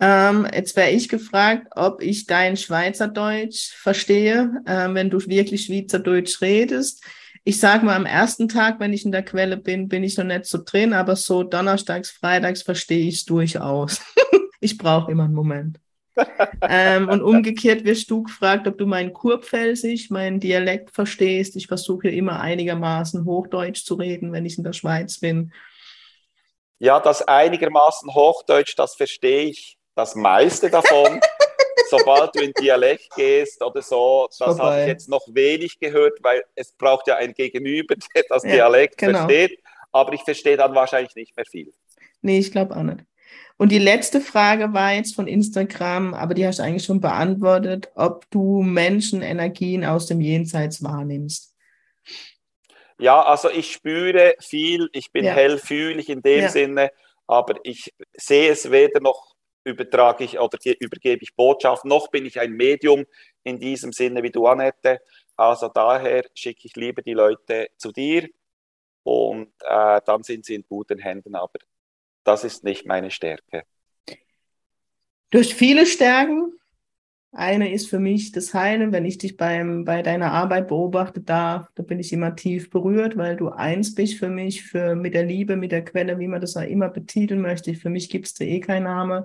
Ähm, 0.00 0.46
jetzt 0.52 0.76
wäre 0.76 0.90
ich 0.90 1.08
gefragt, 1.08 1.68
ob 1.74 2.02
ich 2.02 2.26
dein 2.26 2.56
Schweizerdeutsch 2.56 3.74
verstehe, 3.74 4.62
äh, 4.66 4.88
wenn 4.92 5.10
du 5.10 5.18
wirklich 5.26 5.66
Schweizerdeutsch 5.66 6.40
redest. 6.40 7.04
Ich 7.44 7.60
sage 7.60 7.86
mal, 7.86 7.96
am 7.96 8.06
ersten 8.06 8.48
Tag, 8.48 8.80
wenn 8.80 8.92
ich 8.92 9.04
in 9.04 9.12
der 9.12 9.22
Quelle 9.22 9.56
bin, 9.56 9.88
bin 9.88 10.02
ich 10.02 10.16
noch 10.16 10.24
nicht 10.24 10.46
so 10.46 10.58
drin, 10.64 10.92
aber 10.92 11.14
so 11.14 11.44
donnerstags, 11.44 12.10
freitags 12.10 12.62
verstehe 12.62 13.06
ich 13.06 13.16
es 13.16 13.24
durchaus. 13.24 14.00
ich 14.60 14.76
brauche 14.76 15.12
immer 15.12 15.24
einen 15.24 15.34
Moment. 15.34 15.78
ähm, 16.62 17.08
und 17.08 17.22
umgekehrt 17.22 17.84
wirst 17.84 18.10
du 18.10 18.22
gefragt, 18.24 18.66
ob 18.66 18.78
du 18.78 18.86
meinen 18.86 19.12
Kurpfälzisch, 19.12 20.10
meinen 20.10 20.40
Dialekt 20.40 20.90
verstehst. 20.90 21.56
Ich 21.56 21.66
versuche 21.66 22.08
immer 22.08 22.40
einigermaßen 22.40 23.24
Hochdeutsch 23.24 23.84
zu 23.84 23.94
reden, 23.94 24.32
wenn 24.32 24.46
ich 24.46 24.58
in 24.58 24.64
der 24.64 24.72
Schweiz 24.72 25.20
bin. 25.20 25.52
Ja, 26.78 27.00
das 27.00 27.22
einigermaßen 27.22 28.14
Hochdeutsch, 28.14 28.74
das 28.76 28.96
verstehe 28.96 29.44
ich 29.44 29.75
das 29.96 30.14
meiste 30.14 30.70
davon. 30.70 31.20
Sobald 31.88 32.34
du 32.34 32.40
in 32.40 32.52
Dialekt 32.52 33.14
gehst 33.14 33.62
oder 33.62 33.80
so, 33.80 34.28
das 34.38 34.58
habe 34.58 34.80
ich 34.80 34.88
jetzt 34.88 35.08
noch 35.08 35.22
wenig 35.28 35.78
gehört, 35.78 36.18
weil 36.20 36.44
es 36.56 36.72
braucht 36.72 37.06
ja 37.06 37.16
ein 37.16 37.32
Gegenüber, 37.32 37.94
der 38.14 38.24
das 38.28 38.42
ja, 38.42 38.50
Dialekt 38.50 38.98
genau. 38.98 39.18
versteht. 39.18 39.60
Aber 39.92 40.12
ich 40.12 40.22
verstehe 40.22 40.56
dann 40.56 40.74
wahrscheinlich 40.74 41.14
nicht 41.14 41.36
mehr 41.36 41.46
viel. 41.48 41.72
Nee, 42.22 42.38
ich 42.38 42.50
glaube 42.50 42.76
auch 42.76 42.82
nicht. 42.82 43.04
Und 43.56 43.72
die 43.72 43.78
letzte 43.78 44.20
Frage 44.20 44.74
war 44.74 44.92
jetzt 44.92 45.14
von 45.14 45.26
Instagram, 45.28 46.12
aber 46.12 46.34
die 46.34 46.46
hast 46.46 46.58
du 46.58 46.62
eigentlich 46.62 46.84
schon 46.84 47.00
beantwortet, 47.00 47.90
ob 47.94 48.28
du 48.30 48.62
Menschenenergien 48.62 49.84
aus 49.84 50.06
dem 50.06 50.20
Jenseits 50.20 50.82
wahrnimmst. 50.82 51.54
Ja, 52.98 53.22
also 53.22 53.48
ich 53.48 53.72
spüre 53.72 54.34
viel, 54.40 54.88
ich 54.92 55.12
bin 55.12 55.24
ja. 55.24 55.32
hellfühlig 55.32 56.08
in 56.08 56.20
dem 56.20 56.42
ja. 56.42 56.48
Sinne, 56.48 56.90
aber 57.26 57.54
ich 57.62 57.94
sehe 58.14 58.50
es 58.50 58.70
weder 58.70 59.00
noch 59.00 59.35
übertrage 59.66 60.24
ich 60.24 60.38
oder 60.38 60.58
übergebe 60.78 61.22
ich 61.22 61.34
Botschaft, 61.34 61.84
noch 61.84 62.08
bin 62.08 62.24
ich 62.24 62.40
ein 62.40 62.52
Medium 62.52 63.04
in 63.42 63.58
diesem 63.58 63.92
Sinne 63.92 64.22
wie 64.22 64.30
du, 64.30 64.46
Annette. 64.46 65.00
Also 65.36 65.68
daher 65.68 66.24
schicke 66.34 66.62
ich 66.64 66.76
lieber 66.76 67.02
die 67.02 67.14
Leute 67.14 67.68
zu 67.76 67.92
dir 67.92 68.28
und 69.02 69.52
äh, 69.60 70.00
dann 70.04 70.22
sind 70.22 70.44
sie 70.44 70.54
in 70.54 70.64
guten 70.68 70.98
Händen, 70.98 71.34
aber 71.34 71.58
das 72.24 72.44
ist 72.44 72.64
nicht 72.64 72.86
meine 72.86 73.10
Stärke. 73.10 73.64
Durch 75.30 75.54
viele 75.54 75.84
Stärken 75.84 76.52
eine 77.32 77.70
ist 77.72 77.90
für 77.90 77.98
mich 77.98 78.32
das 78.32 78.54
Heilen, 78.54 78.92
wenn 78.92 79.04
ich 79.04 79.18
dich 79.18 79.36
beim, 79.36 79.84
bei 79.84 80.00
deiner 80.00 80.32
Arbeit 80.32 80.68
beobachte 80.68 81.20
darf, 81.20 81.68
da 81.74 81.82
bin 81.82 81.98
ich 81.98 82.12
immer 82.12 82.34
tief 82.34 82.70
berührt, 82.70 83.16
weil 83.18 83.36
du 83.36 83.50
eins 83.50 83.94
bist 83.94 84.14
für 84.14 84.30
mich, 84.30 84.62
für, 84.62 84.94
mit 84.94 85.12
der 85.12 85.24
Liebe, 85.24 85.56
mit 85.56 85.70
der 85.70 85.84
Quelle, 85.84 86.18
wie 86.18 86.28
man 86.28 86.40
das 86.40 86.56
auch 86.56 86.62
immer 86.62 86.88
betiteln 86.88 87.42
möchte. 87.42 87.74
Für 87.74 87.90
mich 87.90 88.08
gibt 88.08 88.26
es 88.26 88.34
da 88.34 88.44
eh 88.44 88.60
keinen 88.60 88.84
Namen. 88.84 89.24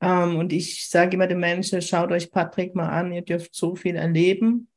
Ähm, 0.00 0.36
und 0.36 0.52
ich 0.52 0.88
sage 0.88 1.14
immer 1.14 1.26
den 1.26 1.40
Menschen, 1.40 1.80
schaut 1.82 2.12
euch 2.12 2.30
Patrick 2.30 2.74
mal 2.74 2.88
an, 2.88 3.12
ihr 3.12 3.22
dürft 3.22 3.54
so 3.54 3.74
viel 3.76 3.96
erleben. 3.96 4.68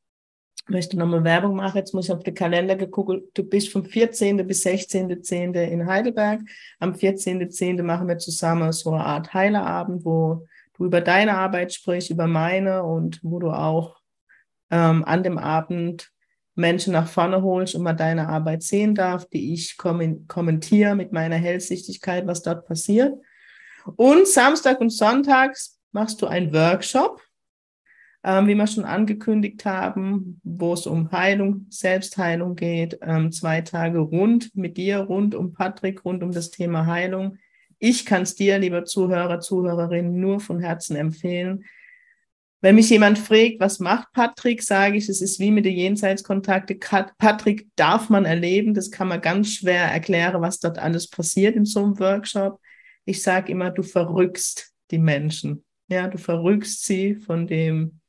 Ich 0.67 0.73
möchte 0.73 0.97
nochmal 0.97 1.23
Werbung 1.23 1.55
machen. 1.55 1.77
Jetzt 1.77 1.93
muss 1.93 2.05
ich 2.05 2.11
auf 2.11 2.23
den 2.23 2.33
Kalender 2.33 2.75
geguckt. 2.75 3.29
Du 3.33 3.43
bist 3.43 3.71
vom 3.71 3.85
14. 3.85 4.45
bis 4.45 4.65
16.10. 4.65 5.55
in 5.61 5.87
Heidelberg. 5.87 6.41
Am 6.79 6.91
14.10. 6.91 7.81
machen 7.83 8.07
wir 8.09 8.17
zusammen 8.17 8.73
so 8.73 8.91
eine 8.91 9.05
Art 9.05 9.33
Heilerabend, 9.33 10.03
wo 10.03 10.45
du 10.73 10.85
über 10.85 10.99
deine 10.99 11.37
Arbeit 11.37 11.73
sprichst, 11.73 12.09
über 12.09 12.27
meine 12.27 12.83
und 12.83 13.19
wo 13.23 13.39
du 13.39 13.51
auch 13.51 13.97
ähm, 14.69 15.05
an 15.05 15.23
dem 15.23 15.37
Abend 15.37 16.11
Menschen 16.55 16.93
nach 16.93 17.07
vorne 17.07 17.43
holst 17.43 17.75
und 17.75 17.83
mal 17.83 17.93
deine 17.93 18.27
Arbeit 18.27 18.63
sehen 18.63 18.95
darf, 18.95 19.25
die 19.29 19.53
ich 19.53 19.77
kommentiere 19.77 20.95
mit 20.95 21.13
meiner 21.13 21.35
Hellsichtigkeit, 21.35 22.25
was 22.25 22.41
dort 22.41 22.65
passiert. 22.65 23.13
Und 23.95 24.27
Samstag 24.27 24.81
und 24.81 24.89
Sonntags 24.89 25.79
machst 25.91 26.21
du 26.21 26.27
einen 26.27 26.53
Workshop, 26.53 27.21
ähm, 28.23 28.47
wie 28.47 28.55
wir 28.55 28.67
schon 28.67 28.85
angekündigt 28.85 29.65
haben, 29.65 30.41
wo 30.43 30.73
es 30.73 30.85
um 30.85 31.11
Heilung, 31.11 31.67
Selbstheilung 31.69 32.55
geht. 32.55 32.99
Ähm, 33.01 33.31
zwei 33.31 33.61
Tage 33.61 33.99
rund 33.99 34.55
mit 34.55 34.77
dir, 34.77 34.99
rund 34.99 35.35
um 35.35 35.53
Patrick, 35.53 36.03
rund 36.05 36.23
um 36.23 36.31
das 36.31 36.51
Thema 36.51 36.85
Heilung. 36.85 37.37
Ich 37.79 38.05
kann 38.05 38.23
es 38.23 38.35
dir, 38.35 38.59
lieber 38.59 38.85
Zuhörer, 38.85 39.39
Zuhörerin, 39.39 40.19
nur 40.19 40.39
von 40.39 40.59
Herzen 40.59 40.95
empfehlen. 40.95 41.63
Wenn 42.59 42.75
mich 42.75 42.89
jemand 42.89 43.19
fragt, 43.19 43.59
was 43.59 43.79
macht 43.79 44.11
Patrick, 44.13 44.63
sage 44.63 44.97
ich, 44.97 45.07
es 45.09 45.21
ist 45.21 45.39
wie 45.39 45.51
mit 45.51 45.65
den 45.65 45.75
Jenseitskontakte. 45.75 46.75
Patrick 47.19 47.67
darf 47.75 48.09
man 48.09 48.25
erleben. 48.25 48.73
Das 48.73 48.89
kann 48.89 49.07
man 49.07 49.21
ganz 49.21 49.53
schwer 49.53 49.83
erklären, 49.83 50.41
was 50.41 50.59
dort 50.59 50.79
alles 50.79 51.07
passiert 51.07 51.55
in 51.55 51.65
so 51.65 51.83
einem 51.83 51.99
Workshop. 51.99 52.59
Ich 53.07 53.23
sage 53.23 53.53
immer, 53.53 53.71
du 53.71 53.83
verrückst 53.83 54.73
die 54.91 54.97
Menschen. 54.97 55.63
Ja, 55.87 56.09
du 56.09 56.17
verrückst 56.17 56.83
sie 56.83 57.15
von 57.15 57.47
dem 57.47 58.01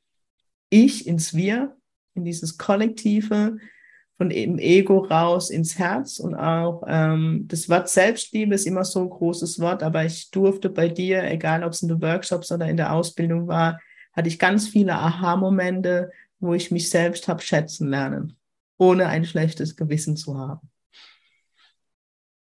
Ich 0.69 1.07
ins 1.07 1.33
Wir, 1.33 1.77
in 2.15 2.25
dieses 2.25 2.57
Kollektive, 2.57 3.55
von 4.17 4.29
dem 4.29 4.59
Ego 4.59 4.97
raus 4.97 5.51
ins 5.51 5.79
Herz 5.79 6.19
und 6.19 6.35
auch 6.35 6.83
ähm, 6.85 7.45
das 7.47 7.69
Wort 7.69 7.87
Selbstliebe 7.87 8.53
ist 8.53 8.67
immer 8.67 8.83
so 8.83 8.99
ein 8.99 9.09
großes 9.09 9.61
Wort, 9.61 9.83
aber 9.83 10.03
ich 10.03 10.31
durfte 10.31 10.69
bei 10.69 10.89
dir, 10.89 11.23
egal 11.23 11.63
ob 11.63 11.71
es 11.71 11.81
in 11.81 11.87
den 11.87 12.01
Workshops 12.01 12.51
oder 12.51 12.67
in 12.67 12.75
der 12.75 12.91
Ausbildung 12.91 13.47
war, 13.47 13.79
hatte 14.11 14.27
ich 14.27 14.37
ganz 14.37 14.67
viele 14.67 14.95
Aha-Momente, 14.95 16.11
wo 16.41 16.53
ich 16.53 16.71
mich 16.71 16.89
selbst 16.89 17.29
habe 17.29 17.41
schätzen 17.41 17.87
lernen, 17.87 18.35
ohne 18.77 19.07
ein 19.07 19.23
schlechtes 19.23 19.77
Gewissen 19.77 20.17
zu 20.17 20.37
haben. 20.37 20.69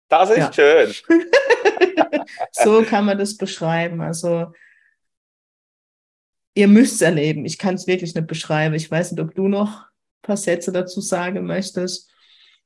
Das 0.08 0.30
ist 0.30 0.36
ja. 0.36 0.52
schön. 0.52 0.94
so 2.52 2.82
kann 2.82 3.04
man 3.04 3.18
das 3.18 3.36
beschreiben. 3.36 4.00
Also 4.00 4.52
ihr 6.54 6.68
müsst 6.68 6.96
es 6.96 7.02
erleben. 7.02 7.44
Ich 7.44 7.58
kann 7.58 7.74
es 7.74 7.86
wirklich 7.86 8.14
nicht 8.14 8.26
beschreiben. 8.26 8.74
Ich 8.74 8.90
weiß 8.90 9.12
nicht, 9.12 9.20
ob 9.20 9.34
du 9.34 9.48
noch 9.48 9.86
paar 10.24 10.36
Sätze 10.36 10.72
dazu 10.72 11.00
sagen 11.00 11.46
möchtest? 11.46 12.10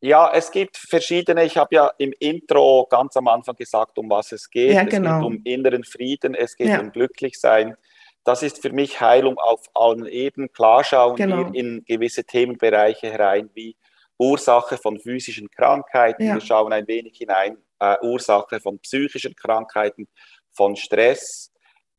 Ja, 0.00 0.30
es 0.32 0.50
gibt 0.50 0.76
verschiedene. 0.76 1.44
Ich 1.44 1.56
habe 1.56 1.74
ja 1.74 1.90
im 1.98 2.14
Intro 2.20 2.86
ganz 2.88 3.16
am 3.16 3.26
Anfang 3.28 3.56
gesagt, 3.56 3.98
um 3.98 4.08
was 4.08 4.32
es 4.32 4.48
geht. 4.48 4.72
Ja, 4.72 4.84
genau. 4.84 5.16
Es 5.16 5.22
geht 5.22 5.26
um 5.26 5.40
inneren 5.44 5.84
Frieden, 5.84 6.34
es 6.34 6.56
geht 6.56 6.68
ja. 6.68 6.80
um 6.80 6.92
Glücklichsein. 6.92 7.76
Das 8.24 8.42
ist 8.42 8.62
für 8.62 8.70
mich 8.70 9.00
Heilung 9.00 9.38
auf 9.38 9.66
allen 9.74 10.06
Ebenen. 10.06 10.52
Klar 10.52 10.84
schauen 10.84 11.16
genau. 11.16 11.52
wir 11.52 11.54
in 11.54 11.84
gewisse 11.84 12.24
Themenbereiche 12.24 13.10
herein, 13.10 13.50
wie 13.54 13.76
Ursache 14.18 14.76
von 14.76 15.00
physischen 15.00 15.50
Krankheiten. 15.50 16.24
Ja. 16.24 16.34
Wir 16.34 16.40
schauen 16.40 16.72
ein 16.72 16.86
wenig 16.86 17.16
hinein, 17.16 17.56
äh, 17.78 17.96
Ursache 18.02 18.60
von 18.60 18.78
psychischen 18.78 19.34
Krankheiten, 19.34 20.08
von 20.50 20.76
Stress. 20.76 21.52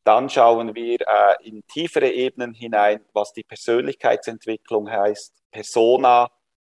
Dann 0.04 0.28
schauen 0.30 0.74
wir 0.74 1.00
äh, 1.00 1.48
in 1.48 1.66
tiefere 1.66 2.10
Ebenen 2.10 2.54
hinein, 2.54 3.04
was 3.12 3.32
die 3.32 3.44
Persönlichkeitsentwicklung 3.44 4.90
heißt. 4.90 5.34
Persona, 5.50 6.30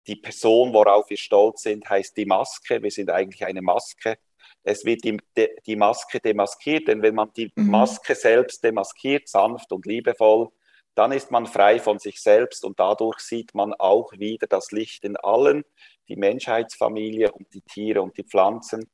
die 0.08 0.16
Person, 0.16 0.74
worauf 0.74 1.10
wir 1.10 1.18
stolz 1.18 1.64
sind, 1.64 1.88
heißt 1.90 2.18
die 2.18 2.26
Maske. 2.26 2.82
Wir 2.82 2.92
sind 2.92 3.10
eigentlich 3.10 3.46
eine 3.46 3.62
Maske. 3.62 4.18
Es 4.64 4.86
wird 4.86 5.04
die, 5.04 5.18
die 5.66 5.76
Maske 5.76 6.20
demaskiert, 6.20 6.88
denn 6.88 7.02
wenn 7.02 7.16
man 7.16 7.32
die 7.34 7.52
mhm. 7.56 7.70
Maske 7.70 8.16
selbst 8.16 8.64
demaskiert, 8.64 9.28
sanft 9.28 9.72
und 9.72 9.86
liebevoll, 9.86 10.50
dann 10.96 11.12
ist 11.12 11.32
man 11.32 11.46
frei 11.46 11.80
von 11.80 12.00
sich 12.00 12.22
selbst 12.22 12.66
und 12.66 12.80
dadurch 12.80 13.20
sieht 13.20 13.56
man 13.56 13.74
auch 13.74 14.12
wieder 14.14 14.48
das 14.48 14.72
Licht 14.72 15.04
in 15.06 15.16
allen, 15.18 15.64
die 16.12 16.18
Menschheitsfamilie 16.18 17.32
und 17.32 17.54
die 17.54 17.62
Tiere 17.62 18.02
und 18.02 18.18
die 18.18 18.24
Pflanzen, 18.24 18.92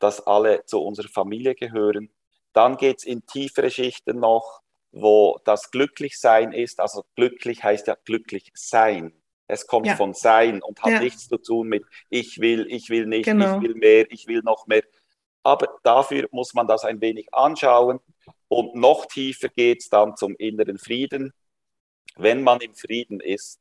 dass 0.00 0.26
alle 0.26 0.64
zu 0.64 0.82
unserer 0.82 1.08
Familie 1.08 1.54
gehören. 1.54 2.10
Dann 2.52 2.76
geht 2.76 2.98
es 2.98 3.04
in 3.04 3.24
tiefere 3.26 3.70
Schichten 3.70 4.18
noch, 4.18 4.60
wo 4.90 5.38
das 5.44 5.70
Glücklichsein 5.70 6.52
ist. 6.52 6.80
Also 6.80 7.04
glücklich 7.14 7.62
heißt 7.62 7.86
ja 7.86 7.96
glücklich 8.04 8.50
sein. 8.54 9.12
Es 9.46 9.66
kommt 9.68 9.86
ja. 9.86 9.94
von 9.94 10.14
Sein 10.14 10.62
und 10.62 10.82
hat 10.82 10.90
ja. 10.90 11.00
nichts 11.00 11.28
zu 11.28 11.38
tun 11.38 11.68
mit 11.68 11.84
ich 12.10 12.40
will, 12.40 12.66
ich 12.68 12.90
will 12.90 13.06
nicht, 13.06 13.24
genau. 13.24 13.56
ich 13.56 13.62
will 13.62 13.74
mehr, 13.74 14.10
ich 14.10 14.26
will 14.26 14.42
noch 14.42 14.66
mehr. 14.66 14.82
Aber 15.44 15.78
dafür 15.84 16.28
muss 16.32 16.54
man 16.54 16.66
das 16.66 16.84
ein 16.84 17.00
wenig 17.00 17.32
anschauen. 17.32 18.00
Und 18.48 18.74
noch 18.74 19.06
tiefer 19.06 19.48
geht 19.48 19.80
es 19.80 19.88
dann 19.88 20.16
zum 20.16 20.34
inneren 20.36 20.78
Frieden. 20.78 21.32
Wenn 22.16 22.42
man 22.42 22.60
im 22.60 22.74
Frieden 22.74 23.20
ist, 23.20 23.60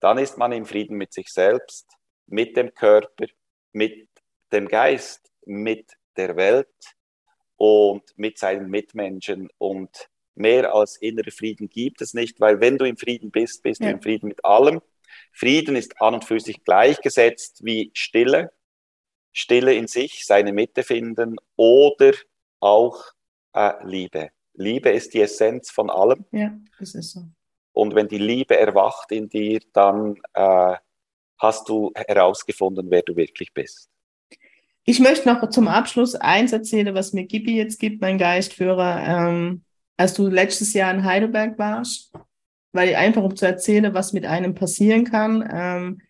dann 0.00 0.18
ist 0.18 0.38
man 0.38 0.52
im 0.52 0.66
Frieden 0.66 0.96
mit 0.96 1.12
sich 1.12 1.28
selbst, 1.28 1.86
mit 2.26 2.56
dem 2.56 2.74
Körper, 2.74 3.26
mit 3.72 4.08
dem 4.52 4.68
Geist, 4.68 5.30
mit 5.44 5.92
der 6.16 6.36
Welt 6.36 6.68
und 7.56 8.02
mit 8.16 8.38
seinen 8.38 8.68
Mitmenschen. 8.68 9.48
Und 9.58 10.08
mehr 10.34 10.74
als 10.74 10.96
innerer 10.96 11.30
Frieden 11.30 11.68
gibt 11.68 12.00
es 12.02 12.14
nicht, 12.14 12.40
weil 12.40 12.60
wenn 12.60 12.78
du 12.78 12.84
im 12.84 12.96
Frieden 12.96 13.30
bist, 13.30 13.62
bist 13.62 13.80
ja. 13.80 13.88
du 13.88 13.94
im 13.94 14.02
Frieden 14.02 14.28
mit 14.28 14.44
allem. 14.44 14.80
Frieden 15.32 15.76
ist 15.76 16.00
an 16.00 16.14
und 16.14 16.24
für 16.24 16.40
sich 16.40 16.64
gleichgesetzt 16.64 17.64
wie 17.64 17.90
Stille. 17.94 18.52
Stille 19.32 19.74
in 19.74 19.86
sich, 19.86 20.26
seine 20.26 20.52
Mitte 20.52 20.82
finden 20.82 21.36
oder 21.56 22.12
auch 22.60 23.02
äh, 23.54 23.72
Liebe. 23.84 24.30
Liebe 24.54 24.90
ist 24.90 25.14
die 25.14 25.20
Essenz 25.20 25.70
von 25.70 25.88
allem. 25.90 26.24
Ja, 26.32 26.52
das 26.78 26.94
ist 26.94 27.12
so. 27.12 27.22
Und 27.72 27.94
wenn 27.94 28.08
die 28.08 28.18
Liebe 28.18 28.58
erwacht 28.58 29.12
in 29.12 29.28
dir, 29.28 29.60
dann 29.72 30.16
äh, 30.34 30.76
hast 31.42 31.68
du 31.68 31.90
herausgefunden, 31.94 32.86
wer 32.88 33.02
du 33.02 33.16
wirklich 33.16 33.52
bist. 33.52 33.90
Ich 34.84 35.00
möchte 35.00 35.28
noch 35.28 35.48
zum 35.50 35.68
Abschluss 35.68 36.14
eins 36.14 36.52
erzählen, 36.52 36.94
was 36.94 37.12
mir 37.12 37.24
Gibi 37.24 37.56
jetzt 37.56 37.78
gibt, 37.78 38.00
mein 38.00 38.18
Geistführer. 38.18 39.02
Ähm, 39.06 39.62
als 39.96 40.14
du 40.14 40.26
letztes 40.28 40.72
Jahr 40.72 40.92
in 40.92 41.04
Heidelberg 41.04 41.58
warst, 41.58 42.12
weil 42.72 42.94
einfach 42.94 43.22
um 43.22 43.36
zu 43.36 43.46
erzählen, 43.46 43.92
was 43.94 44.12
mit 44.12 44.24
einem 44.24 44.54
passieren 44.54 45.04
kann, 45.04 45.48
ähm, 45.52 46.02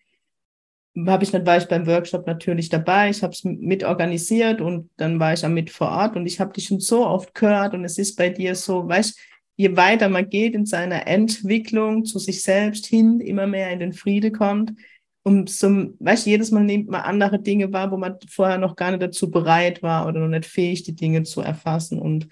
habe 1.07 1.23
ich 1.23 1.33
war 1.33 1.57
ich 1.57 1.67
beim 1.67 1.87
Workshop 1.87 2.27
natürlich 2.27 2.69
dabei. 2.69 3.09
Ich 3.09 3.23
habe 3.23 3.33
es 3.33 3.43
mit 3.43 3.83
organisiert 3.83 4.61
und 4.61 4.91
dann 4.97 5.19
war 5.19 5.33
ich 5.33 5.43
auch 5.43 5.49
mit 5.49 5.71
vor 5.71 5.89
Ort 5.89 6.15
und 6.15 6.25
ich 6.27 6.39
habe 6.39 6.53
dich 6.53 6.65
schon 6.65 6.79
so 6.79 7.05
oft 7.05 7.33
gehört 7.33 7.73
und 7.73 7.83
es 7.83 7.97
ist 7.97 8.15
bei 8.15 8.29
dir 8.29 8.55
so, 8.55 8.87
weißt 8.87 9.19
je 9.55 9.75
weiter 9.75 10.09
man 10.09 10.29
geht 10.29 10.55
in 10.55 10.65
seiner 10.65 11.07
Entwicklung 11.07 12.05
zu 12.05 12.19
sich 12.19 12.41
selbst 12.43 12.85
hin, 12.85 13.19
immer 13.19 13.47
mehr 13.47 13.71
in 13.71 13.79
den 13.79 13.93
Friede 13.93 14.31
kommt, 14.31 14.73
um 15.23 15.47
zum, 15.47 15.95
weißt 15.99 16.25
jedes 16.25 16.51
Mal 16.51 16.63
nimmt 16.63 16.89
man 16.89 17.01
andere 17.01 17.39
Dinge 17.39 17.71
wahr, 17.71 17.91
wo 17.91 17.97
man 17.97 18.17
vorher 18.29 18.57
noch 18.57 18.75
gar 18.75 18.91
nicht 18.91 19.01
dazu 19.01 19.31
bereit 19.31 19.81
war 19.81 20.07
oder 20.07 20.19
noch 20.19 20.27
nicht 20.27 20.45
fähig, 20.45 20.83
die 20.83 20.95
Dinge 20.95 21.23
zu 21.23 21.41
erfassen. 21.41 21.99
Und 21.99 22.27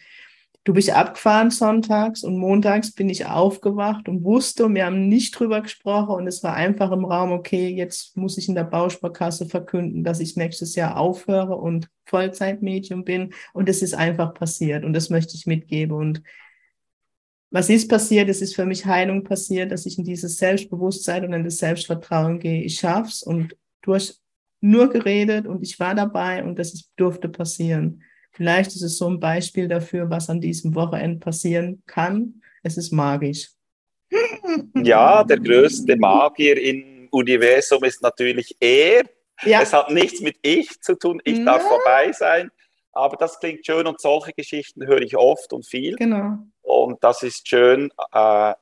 Du 0.63 0.73
bist 0.73 0.91
abgefahren 0.91 1.49
sonntags 1.49 2.23
und 2.23 2.37
montags 2.37 2.93
bin 2.93 3.09
ich 3.09 3.25
aufgewacht 3.25 4.07
und 4.07 4.23
wusste, 4.23 4.65
und 4.65 4.75
wir 4.75 4.85
haben 4.85 5.07
nicht 5.07 5.31
drüber 5.39 5.61
gesprochen 5.61 6.13
und 6.13 6.27
es 6.27 6.43
war 6.43 6.53
einfach 6.53 6.91
im 6.91 7.03
Raum, 7.03 7.31
okay, 7.31 7.69
jetzt 7.69 8.15
muss 8.15 8.37
ich 8.37 8.47
in 8.47 8.53
der 8.53 8.65
Bausparkasse 8.65 9.47
verkünden, 9.47 10.03
dass 10.03 10.19
ich 10.19 10.35
nächstes 10.35 10.75
Jahr 10.75 10.97
aufhöre 10.97 11.55
und 11.55 11.89
Vollzeitmedium 12.05 13.03
bin. 13.03 13.33
Und 13.53 13.69
es 13.69 13.81
ist 13.81 13.95
einfach 13.95 14.35
passiert 14.35 14.85
und 14.85 14.93
das 14.93 15.09
möchte 15.09 15.35
ich 15.35 15.47
mitgeben. 15.47 15.97
Und 15.97 16.21
was 17.51 17.69
ist 17.69 17.89
passiert? 17.89 18.29
Es 18.29 18.41
ist 18.41 18.55
für 18.55 18.65
mich 18.65 18.85
Heilung 18.85 19.23
passiert, 19.25 19.71
dass 19.71 19.85
ich 19.85 19.97
in 19.97 20.05
dieses 20.05 20.37
Selbstbewusstsein 20.37 21.25
und 21.25 21.33
in 21.33 21.43
das 21.43 21.57
Selbstvertrauen 21.57 22.39
gehe. 22.39 22.63
Ich 22.63 22.75
schaff's 22.75 23.21
und 23.21 23.57
du 23.81 23.93
hast 23.93 24.21
nur 24.61 24.89
geredet 24.89 25.47
und 25.47 25.61
ich 25.61 25.79
war 25.79 25.93
dabei 25.93 26.43
und 26.43 26.57
das 26.57 26.89
durfte 26.95 27.27
passieren. 27.27 28.03
Vielleicht 28.31 28.71
ist 28.71 28.83
es 28.83 28.97
so 28.97 29.09
ein 29.09 29.19
Beispiel 29.19 29.67
dafür, 29.67 30.09
was 30.09 30.29
an 30.29 30.39
diesem 30.39 30.73
Wochenende 30.75 31.19
passieren 31.19 31.83
kann. 31.85 32.41
Es 32.63 32.77
ist 32.77 32.91
magisch. 32.91 33.49
Ja, 34.75 35.23
der 35.23 35.39
größte 35.39 35.95
Magier 35.95 36.61
im 36.61 37.07
Universum 37.11 37.83
ist 37.83 38.01
natürlich 38.01 38.55
er. 38.59 39.03
Ja. 39.43 39.61
Es 39.61 39.71
hat 39.71 39.89
nichts 39.91 40.19
mit 40.21 40.37
ich 40.41 40.81
zu 40.81 40.95
tun. 40.95 41.21
Ich 41.23 41.37
ja. 41.37 41.45
darf 41.45 41.63
vorbei 41.63 42.11
sein. 42.11 42.49
Aber 42.91 43.15
das 43.15 43.39
klingt 43.39 43.65
schön 43.65 43.87
und 43.87 44.01
solche 44.01 44.33
Geschichten 44.33 44.85
höre 44.85 45.01
ich 45.01 45.15
oft 45.15 45.53
und 45.53 45.65
viel. 45.65 45.95
Genau. 45.95 46.39
Und 46.61 47.03
das 47.03 47.23
ist 47.23 47.47
schön, 47.47 47.91
äh, 48.11 48.53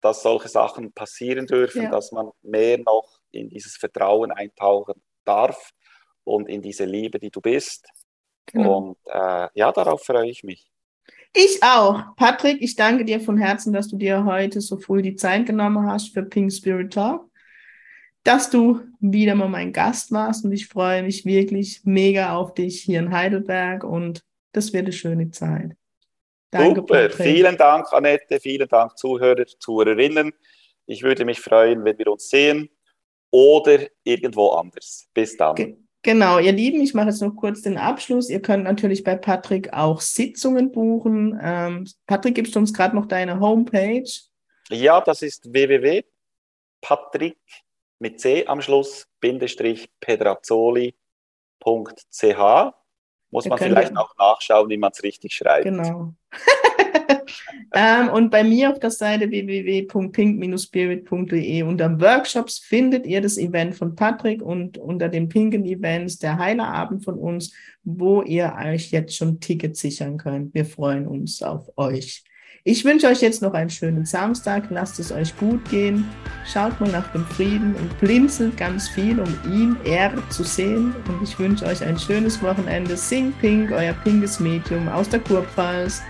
dass 0.00 0.22
solche 0.22 0.48
Sachen 0.48 0.92
passieren 0.92 1.46
dürfen, 1.46 1.82
ja. 1.82 1.90
dass 1.90 2.12
man 2.12 2.30
mehr 2.42 2.78
noch 2.78 3.18
in 3.30 3.48
dieses 3.48 3.76
Vertrauen 3.76 4.30
eintauchen 4.30 5.02
darf 5.24 5.72
und 6.24 6.48
in 6.48 6.62
diese 6.62 6.84
Liebe, 6.84 7.18
die 7.18 7.30
du 7.30 7.40
bist. 7.40 7.88
Genau. 8.46 8.78
Und 8.78 8.96
äh, 9.06 9.48
ja, 9.54 9.72
darauf 9.72 10.04
freue 10.04 10.30
ich 10.30 10.44
mich. 10.44 10.70
Ich 11.34 11.62
auch. 11.62 12.16
Patrick, 12.16 12.62
ich 12.62 12.76
danke 12.76 13.04
dir 13.04 13.20
von 13.20 13.36
Herzen, 13.36 13.72
dass 13.72 13.88
du 13.88 13.96
dir 13.96 14.24
heute 14.24 14.60
so 14.60 14.78
früh 14.78 15.02
die 15.02 15.16
Zeit 15.16 15.46
genommen 15.46 15.86
hast 15.86 16.14
für 16.14 16.22
Pink 16.22 16.52
Spirit 16.52 16.92
Talk, 16.92 17.28
dass 18.22 18.48
du 18.48 18.80
wieder 19.00 19.34
mal 19.34 19.48
mein 19.48 19.72
Gast 19.72 20.12
warst 20.12 20.44
und 20.44 20.52
ich 20.52 20.66
freue 20.66 21.02
mich 21.02 21.24
wirklich 21.24 21.82
mega 21.84 22.34
auf 22.34 22.54
dich 22.54 22.80
hier 22.80 23.00
in 23.00 23.12
Heidelberg 23.12 23.84
und 23.84 24.24
das 24.52 24.72
wird 24.72 24.84
eine 24.84 24.92
schöne 24.92 25.30
Zeit. 25.30 25.76
Danke, 26.58 26.80
Super, 26.80 27.08
Patrick. 27.08 27.26
vielen 27.26 27.56
Dank, 27.56 27.92
Annette, 27.92 28.40
vielen 28.40 28.68
Dank, 28.68 28.96
Zuhörer, 28.98 29.46
Zuhörerinnen. 29.46 30.32
Ich 30.86 31.02
würde 31.02 31.24
mich 31.24 31.40
freuen, 31.40 31.84
wenn 31.84 31.98
wir 31.98 32.08
uns 32.08 32.28
sehen 32.28 32.70
oder 33.30 33.80
irgendwo 34.04 34.50
anders. 34.50 35.06
Bis 35.12 35.36
dann. 35.36 35.50
Okay. 35.50 35.76
Genau, 36.02 36.38
ihr 36.38 36.52
Lieben, 36.52 36.80
ich 36.80 36.94
mache 36.94 37.08
jetzt 37.08 37.20
noch 37.20 37.34
kurz 37.34 37.62
den 37.62 37.78
Abschluss. 37.78 38.30
Ihr 38.30 38.40
könnt 38.40 38.62
natürlich 38.62 39.02
bei 39.02 39.16
Patrick 39.16 39.72
auch 39.72 40.00
Sitzungen 40.00 40.70
buchen. 40.70 41.36
Ähm, 41.42 41.84
Patrick, 42.06 42.36
gibst 42.36 42.54
du 42.54 42.60
uns 42.60 42.72
gerade 42.72 42.94
noch 42.94 43.06
deine 43.06 43.40
Homepage? 43.40 44.08
Ja, 44.70 45.00
das 45.00 45.22
ist 45.22 45.52
www.patrick 45.52 47.38
mit 47.98 48.20
C 48.20 48.46
am 48.46 48.62
Schluss, 48.62 49.08
Bindestrich 49.20 49.90
pedrazzoli.ch. 49.98 50.92
Muss 53.30 53.46
man 53.46 53.58
vielleicht 53.58 53.96
auch 53.96 54.14
nachschauen, 54.18 54.68
wie 54.70 54.76
man 54.76 54.90
es 54.92 55.02
richtig 55.02 55.34
schreibt. 55.34 55.64
Genau. 55.64 56.14
ähm, 57.74 58.08
und 58.10 58.30
bei 58.30 58.44
mir 58.44 58.70
auf 58.70 58.78
der 58.78 58.90
Seite 58.90 59.28
www.pink-spirit.de 59.30 61.62
unter 61.62 62.00
Workshops 62.00 62.58
findet 62.58 63.06
ihr 63.06 63.20
das 63.20 63.36
Event 63.36 63.74
von 63.74 63.96
Patrick 63.96 64.40
und 64.42 64.78
unter 64.78 65.08
den 65.08 65.28
pinken 65.28 65.64
Events 65.64 66.18
der 66.18 66.38
Heilerabend 66.38 67.02
von 67.04 67.18
uns, 67.18 67.52
wo 67.82 68.22
ihr 68.22 68.56
euch 68.64 68.92
jetzt 68.92 69.16
schon 69.16 69.40
Tickets 69.40 69.80
sichern 69.80 70.18
könnt. 70.18 70.54
Wir 70.54 70.64
freuen 70.64 71.04
uns 71.06 71.42
auf 71.42 71.68
euch. 71.76 72.22
Ich 72.68 72.84
wünsche 72.84 73.06
euch 73.06 73.20
jetzt 73.20 73.42
noch 73.42 73.54
einen 73.54 73.70
schönen 73.70 74.04
Samstag. 74.06 74.64
Lasst 74.70 74.98
es 74.98 75.12
euch 75.12 75.36
gut 75.36 75.64
gehen. 75.70 76.04
Schaut 76.52 76.80
mal 76.80 76.90
nach 76.90 77.12
dem 77.12 77.24
Frieden 77.24 77.76
und 77.76 77.96
blinzelt 78.00 78.56
ganz 78.56 78.88
viel, 78.88 79.20
um 79.20 79.32
ihn, 79.48 79.76
er 79.84 80.12
zu 80.30 80.42
sehen. 80.42 80.92
Und 81.06 81.22
ich 81.22 81.38
wünsche 81.38 81.64
euch 81.64 81.84
ein 81.84 81.96
schönes 81.96 82.42
Wochenende. 82.42 82.96
Sing 82.96 83.32
Pink, 83.40 83.70
euer 83.70 83.92
pinkes 83.92 84.40
Medium 84.40 84.88
aus 84.88 85.08
der 85.08 85.20
Kurpfalz. 85.20 86.02